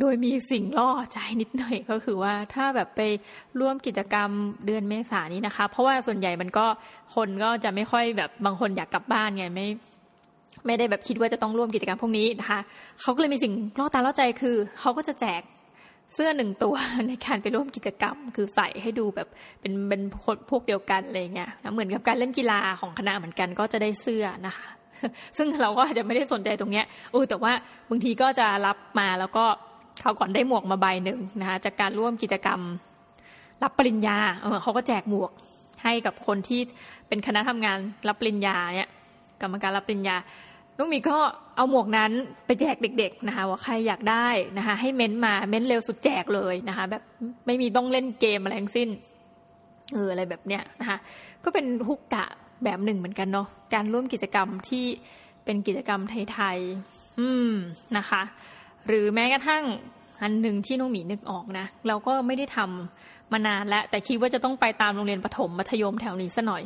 [0.00, 3.00] โดยมีสิ่งล่อใจนิดหน่อยก็คือว่าถ้าแบบไป
[3.60, 4.30] ร่วมกิจกรรม
[4.66, 6.66] เดือนเมษานี้นะคะ เพราะว่าส่วนใหญ่มันก็
[7.14, 9.66] คนก็จะไม่ค่อยแบบบางคนอยากกลับบ้านไงไม่
[10.66, 12.60] ไม่ได้แบบคิดว่าจะต้องร่วมกิจกรรมพวกนี้นะคะ
[13.00, 15.42] เขาก็เลยมีสิ่งล่อตาล่อใจคือเขาก็จะแจก
[16.14, 16.74] เสื้อหนึ่งตัว
[17.08, 19.28] ในการไปร่วมกิจกรรม คือใส่ให้ดูแบบ
[19.60, 20.02] เป็นเป็น
[20.50, 24.68] พวกเดียวกันอะไรเงี้ยเหมือนกับการเล่นกีฬาของคณะเหมือนกันก็จะได้เสื้อนะคะ
[25.36, 27.52] ซึ่งเราก็อาจจะไม่ได้สนใจตรงเนี้ยโอ้แต่ว่า
[27.90, 29.44] บางทีก็จะรับมาแล้วก็
[30.00, 32.60] เขาก่อนได้หมวกมาใบหนึ่งนะคะจากการร่วมกิจกรรม
[33.62, 35.30] รับปริญญาเออเขาก็แจกหมวก
[35.82, 36.60] ให้กับคนที่
[37.08, 37.78] เป็นคณะทำงาน
[38.08, 38.90] รับปริญญาเนี่ย
[39.42, 40.16] กรรมการรับปริญญา
[40.78, 41.18] น้องมีก็
[41.56, 42.12] เอาหมวกนั้น
[42.46, 47.02] ไปแจกเด็ก ๆนะคะ ว่าใครอยากได้นะคะ ให้เม้นมาเม้นเร็วสุดแจกเลยนะคะ แบบ
[47.46, 48.88] ไม่มีต้องเล่นเกมอะไรทั้งสิ้น
[49.94, 50.98] เอออะไรแบบเนี้ยนะคะ
[51.44, 52.24] ก็เป็นฮุกกะ
[52.64, 54.84] แบบหนึ่งเหมือนกันเนาะการร่วมกิจกรรมที่
[55.44, 56.00] เป็นกิจกรรม
[56.32, 57.52] ไทยๆอืม
[57.96, 58.22] นะคะ
[58.86, 59.64] หรือแม้กระทั่ง
[60.22, 66.62] อันหนึ่งที่น้องหมีนึกออกนะเราก็ไม่ได้ทำมานานแล้วแต่คิดว่าจะต้องไปตามโรงเรียนประถมมัธยมแถวนี้ซะหน่อย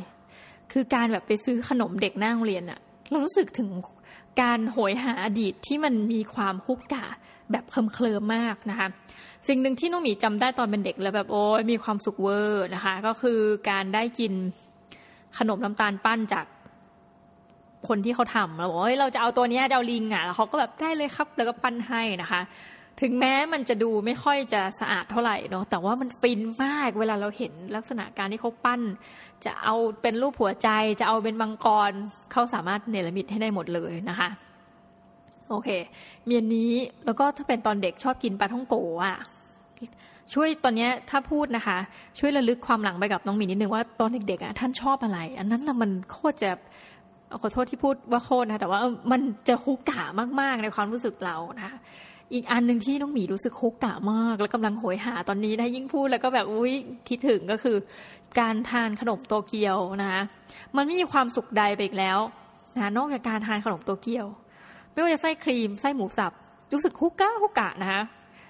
[0.73, 2.79] คือการแบบไปซื้อขนมเด็กหน้าโรงเรียนอะ
[3.11, 3.69] เรารู้สึกถึง
[4.41, 7.07] การโหยหาอดีตที่มันมีความฮุกกะ
[7.51, 8.89] แบบเคลิมเคลิมมากนะคะ
[9.49, 14.33] สิ่งหนึ่งที่น้องหมีจำได้ตอนเป็นเด็กแล้วแบบโอ้ยมีความสุขเวอร์นะคะ ก็คือการได้กิน
[15.39, 16.47] ขนมน้ำตาลปั้นจาก
[17.89, 22.41] คนที่เขาทำแล้วบอกว่าเราจะเอาตัวนี้จะเอาลิงอะเขาก็แบบได้เลยครับ แล้วก็ปั้นให้นะคะ
[23.01, 28.81] ถึงแม้มันจะดูไม่ค่อยจะสะอาดเท่าไหร่เนาะแต่ว่ามันฟินมากเวลาเราเห็นลักษณะการที่เขาปั้น
[29.45, 30.69] จะเอาเป็นรูปหัวใจ
[31.01, 31.91] จะเอาเป็นมังกร
[32.33, 34.29] เขาสามารถเนรมิตให้ได้หมดเลยนะคะ
[35.49, 35.69] โอเค
[36.27, 36.73] เมียนนี้
[37.05, 39.19] แล้วก็ถ้าเป็นตอนเด็กชอบกินปลาท่องโกะ
[40.35, 41.79] ช่วยตอนนี้ถ้าพูดนะคะ
[42.19, 46.51] ช่วยระลึกความหลังไปกับน้องมีนิดนึงว่าตอนเด็กๆอะท่านชอบอะไร อันนั้นนะมันโคตรจะ
[47.41, 48.81] ขอโทษที่พูดว่าโคตรนะแต่ว่า
[49.13, 50.03] มันจะคุกกะ
[50.41, 51.79] มากๆในความรู้สึกเรานะคะ
[52.35, 56.75] อีกอันหนึ่งที่น้องหมีรู้สึกคุกกะมาก แล้วกำลังโหยหาตอนนี้นะยิ่งพูดแล้วก็แบบอุ้ย
[57.09, 57.77] คิดถึงก็คือ
[58.41, 60.23] การทานขนมโตเกียวนะคะ
[60.77, 62.19] มันไม่มีความสุขใดไปอีกแล้ว
[62.77, 64.27] นะนอกจากการทานขนมโตเกียว
[64.93, 66.33] ไม่ว่าจะไส้ครีมไส้หมูสับ
[66.73, 68.03] รู้สึกคุกกะคุกกะนะคะ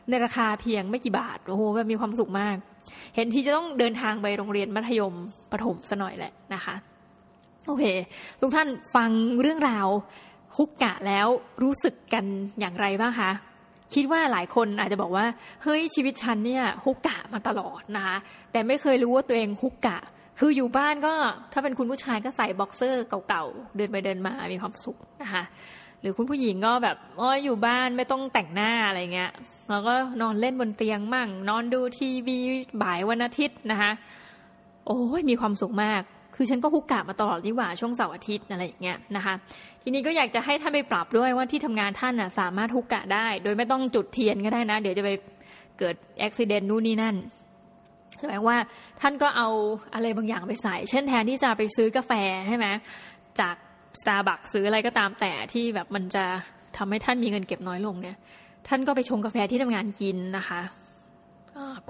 [0.08, 2.56] ในราคาเพียงไม่กี่บาทโอ้โหแบบมีความสุขมาก
[3.14, 5.14] เห็นที่จะต้องเดินทางไปโรงเรียนมัธยม
[5.52, 6.74] ประถมซะหน่อยแหละนะคะ
[7.66, 7.84] โอเค
[8.40, 9.10] ทุกท่านฟัง
[9.40, 9.88] เรื่องราว
[10.56, 11.26] คุกกะแล้ว
[11.62, 12.24] รู้สึกกัน
[12.60, 13.30] อย่างไรบ้างคะ
[13.94, 15.26] คิดว่าหลายคนอาจจะบอกว่า
[15.62, 18.16] เฮ้ยชีวิตฉันเนี่ยฮุกกะมาตลอดนะคะ
[18.52, 19.98] แต่ไม่เคยรู้ว่าตัวเองฮุกกะ
[20.38, 21.14] คืออยู่บ้านก็
[21.52, 25.44] ถ้าเป็นคุณผู้ชายก็ใส่บ็อกเซอร์เก่าๆเดินไปเดินมามีความสุขนะคะ
[26.00, 29.30] หรือคุณผู้หญิงก็แบบอ๋ออยู่บ้านไม่ต้องแต่งหน้าอะไรเงี้ย
[29.70, 32.38] แล้วก็นอนเล่นบนเตียงมั่ง นอนดูทีวี
[32.82, 33.90] บ่ายวันอาทิตย์นะคะ
[34.86, 36.02] โอ้ยมีความสุขมาก
[36.40, 39.34] คือฉันก็ฮุกกะมาตลอดนี่หว่าช่วงเสาร์อาทิตย์อะไรอย่างเงี้ยนะคะ
[39.82, 45.10] ทีนี้ก็อยากจะให้ท่านไปปรับด้วยว่าที่ทำงานท่านน่ะสามารถฮุกกะได้ โดยไม่ต้องจุดเทียนก็ได้นะ เดี๋ยวจะไป
[45.78, 47.16] เกิดอุบัติเหตุนู่นนี่นั่น
[48.18, 48.56] แสดงว่า
[49.00, 49.48] ท่านก็เอา
[49.94, 52.12] อะไรบางอย่างไปใส่ เช่นแทนที่จะไปซื้อกาแฟ
[52.48, 52.66] ใช่ไหม
[53.40, 53.54] จาก
[54.00, 56.24] สตาร์บัคซื้ออะไรก็ตามแต่ที่แบบมันจะ
[56.76, 58.16] ทำให้ท่านมีเงินเก็บน้อยลงเนี่ย
[58.68, 60.60] ท่านก็ไปชงกาแฟที่ทำงานกินนะคะ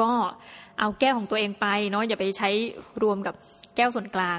[0.01, 0.11] ก็
[0.81, 2.51] เอาแก้วของตัวเองไปเนาะอย่าไปใช้
[3.03, 3.35] รวมกับ
[3.77, 4.39] แก้วส่วนกลาง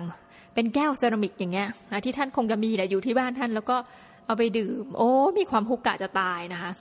[0.53, 3.77] เป็นแก้วเซรามิกอย่างเงี้ยนะที่ท่านคงจะมีแหละอยู่ที่บ้านท่านแล้วก็
[4.25, 6.71] เอาไปดื่ม โอ้ มีความฮุกกะจะตายนะคะ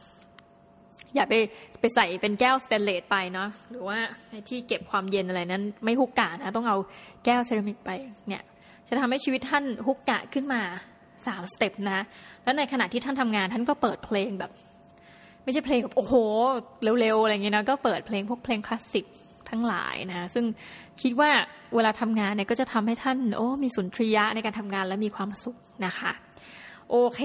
[1.15, 1.35] อย่าไป
[1.81, 3.99] ไปใส่เป็นแก้วสเตนเลสไปเนาะหรือว่า
[4.49, 6.77] ที่เก็บความเย็นอะไรนั้น ไม่ฮุกกะนะต้องเอา
[7.25, 7.91] แก้วเซรามิกไป
[8.29, 8.43] เนี่ย
[8.89, 10.61] จะทำให้ชีวิตท่านฮุกกะขึ้นมา
[11.27, 12.01] สาม step นะ
[12.45, 14.53] แล้วในขณะที่ท่านทำงานท่านก็เปิดเพลงแบบ
[15.49, 16.15] ไม่ใช่เพลงแบบโอ้โห
[17.01, 19.05] เร็วๆอะไรเงี้ยนะก็เปิดเพลงพวกเพลงคลาสสิก
[19.51, 20.45] ทั้งหลายนะซึ่ง
[21.03, 21.31] คิดว่า
[21.75, 26.13] เวลาทำงานเนี่ยก็จะทำให้ท่านโอ้มีสุนทรียะในการทำงานและมีความสุขนะคะ
[26.91, 27.21] โอเค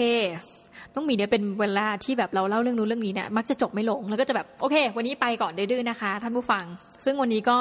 [0.95, 6.63] ต้องมีเนี่ยเป็นเวลาที่แบบเราเล่าเรื่องนู้นเรื่องนี้เนี่ยมักจะจบไม่ลงแล้วก็จะแบบโอเค วันนี้ไปก่อนดื้อๆนะคะ ท่านผู้ฟัง
[7.05, 7.57] ซึ่งวันนี้ก็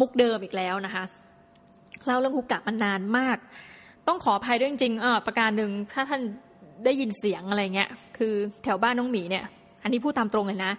[0.00, 1.04] มุกเดิมอีกแล้วนะคะ
[2.06, 3.38] เล่าเรื่องฮุกกะมันนานมาก
[4.08, 6.20] ต้องขออภัยด้วยจริงๆอ่าประการหนึ่งถ้าท่าน
[6.84, 8.34] ได้ยินเสียงอะไรเงี้ยคือ
[8.64, 9.44] แถวบ้านน้องหมีเนี่ย
[9.84, 10.72] อันนี้พูดตามตรงเลยนะ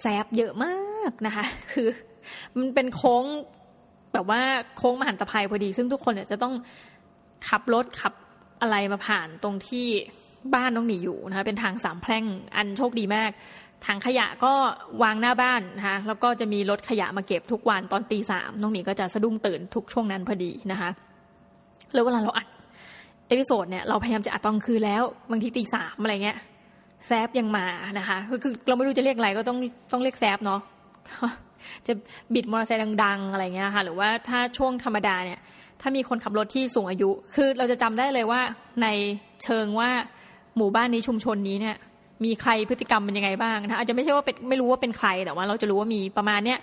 [0.00, 1.88] แซบเยอะมากนะคะ คือ
[2.58, 3.24] มันเป็นโค้ง
[4.12, 4.40] แบบว่า
[4.76, 6.54] โค้งมหันตภัยพอดี ซึ่งทุกคนเนี่ยจะต้อง
[7.48, 8.12] ขับรถขับ
[8.62, 9.86] อะไรมาผ่านตรงที่
[10.54, 12.24] บ้านน้องหมีอยู่นะคะ เป็นทางสามแพร่ง
[12.56, 13.30] อันโชคดีมาก
[13.86, 14.52] ถังขยะก็
[15.02, 20.90] วางหน้าบ้านนะคะแล้วก็จะมีรถขยะมาเก็บทุกวันตอนตีสามน้องหมีก็จะสะดุ้งตื่นทุกช่วงนั้นพอดีนะคะ
[21.94, 22.46] แล้วเวลาเราอัด
[23.28, 26.38] episode เนี่ยเราพยายามจะอัดตอนคืนแล้วบางทีตีสามอะไรเงี้ย
[27.06, 27.66] แซฟยังมา
[27.98, 29.58] นะคะคือเราไม่รู้จะเรียกอะไรก็ต้อง
[29.92, 30.60] ต้องเรียกแซฟเนาะ
[31.86, 31.92] จะ
[32.34, 35.40] บิดมอเตอร์ไซค์ดัง ๆ อะไรเงี้ยค่ะหรือว่าถ้าช่วงธรรมดาเนี่ย
[35.80, 38.40] ถ้ามีคนขับรถที่สูงอายุ คือเราจะจำได้เลยว่า
[38.82, 38.86] ใน
[39.44, 39.90] เชิงว่า
[40.56, 41.76] หมู่บ้านนี้ชุมชนนี้เนี่ย
[42.24, 46.58] มีใครพฤติกรรมเป็นยังไงบ้างนะอาจจะไม่ใช่ว่าเป็นไม่รู้ว่าเป็นใครแต่ว่า เราจะรู้ว่ามีประมาณเนี้ย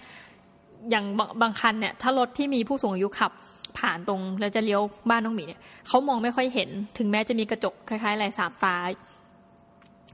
[0.90, 1.06] อย่าง
[1.42, 3.32] บางคันเนี่ย ถ้ารถที่มีผู้สูงอายุขับ
[3.80, 8.78] ผ่านตรงแล้วจะเลี้ยวบ้านน้องหมีเนี่ยเขามองไม่ค่อยเห็น ถึงแม้จะมีกระจกคล้ายๆอะไรสามตา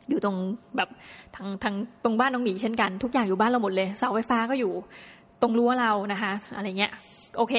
[0.09, 0.37] อยู่ตรง
[0.77, 0.89] แบบ
[1.35, 4.71] ทางทางตรงบ้านน้องหมีเช่นกัน ทุกอย่างอยู่บ้านเราหมดเลยเสาไฟฟ้าก็อยู่
[5.41, 6.91] ตรงรั้วเรานะคะอะไรเงี้ย
[7.37, 7.53] โอเค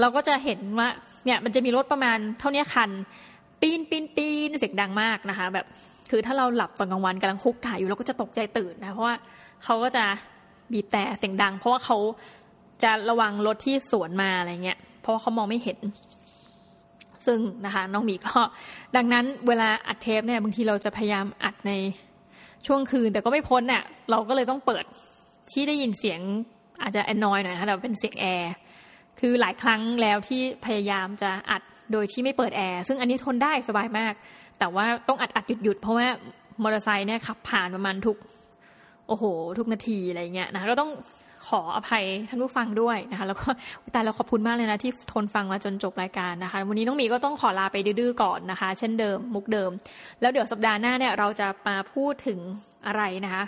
[0.00, 0.88] เราก็จะเห็นว่า
[1.24, 2.90] เนี่ยมันจะมีรถประมาณเท่านี้คัน
[3.60, 5.66] ปีนปีนปีนเสียงดังมากนะคะ แบบ
[6.10, 9.16] คือถ้าเราหลับตอนกลางวันกำลังคุกกายอยู่เราก็จะตกใจตื่นนะเพราะว่า
[9.64, 10.04] เขาก็จะ
[10.72, 11.98] บีบแต่เสียงดัง เพราะว่าเขา
[12.82, 15.78] จะระวังรถที่สวนมาอะไรเงี้ยเพราะว่าเขามองไม่เห็น
[17.26, 18.40] ซึ่งนะคะน้องหมีก็
[18.96, 21.72] ดังนั้นเวลาอัดเทปเนี่ยบางทีเราจะพยายามอัดใน
[22.66, 24.84] ช่วงคืน แต่ก็ไม่พ้นเนี่ยเราก็เลยต้องเปิด
[25.52, 26.20] ที่ได้ยินเสียง
[26.82, 28.52] อาจจะแอนนอยหน่อยนะคะแต่เป็นเสียงแอร์
[29.20, 31.62] คือหลายครั้งแล้วที่พยายามจะอัด
[31.92, 34.12] โดยที่ไม่เปิดแอร์ซึ่งอันนี้ทนได้สบายมาก
[34.58, 36.06] แต่ว่าต้องอัดอัดหยุดหยุดเพราะว่า
[36.62, 38.16] มอเตอร์ไซค์เนี่ยขับผ่านประมาณทุก
[39.08, 39.24] โอ้โห
[39.58, 40.90] ทุกนาทีอะไรเงี้ยนะคะก็ต้อง
[41.60, 43.48] ออภัยท่านผู้ฟังด้วยนะคะแล้วก็
[43.92, 49.70] แต่เราขอบคุณมากเลยนะที่ทนฟังมาจนจบรายการนะคะ วันนี้น้องมีก็ต้องขอลาไปดื้อก่อนนะคะ เช่นเดิมมุกเดิม
[50.20, 52.38] แล้วเดี๋ยวสัปดาห์หน้าเนี่ยเราจะมาพูดถึง
[52.86, 53.44] อะไรนะคะ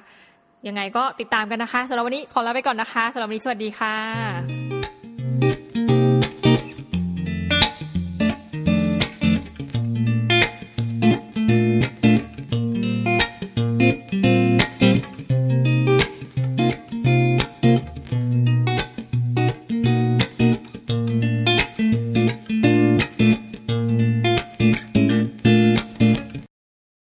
[0.69, 4.94] ยังไงก็ติดตามกันนะคะสำหรับวันนี้ขอลาไปก่อนนะคะสำหรับวันนี้สวัสดีค่ะ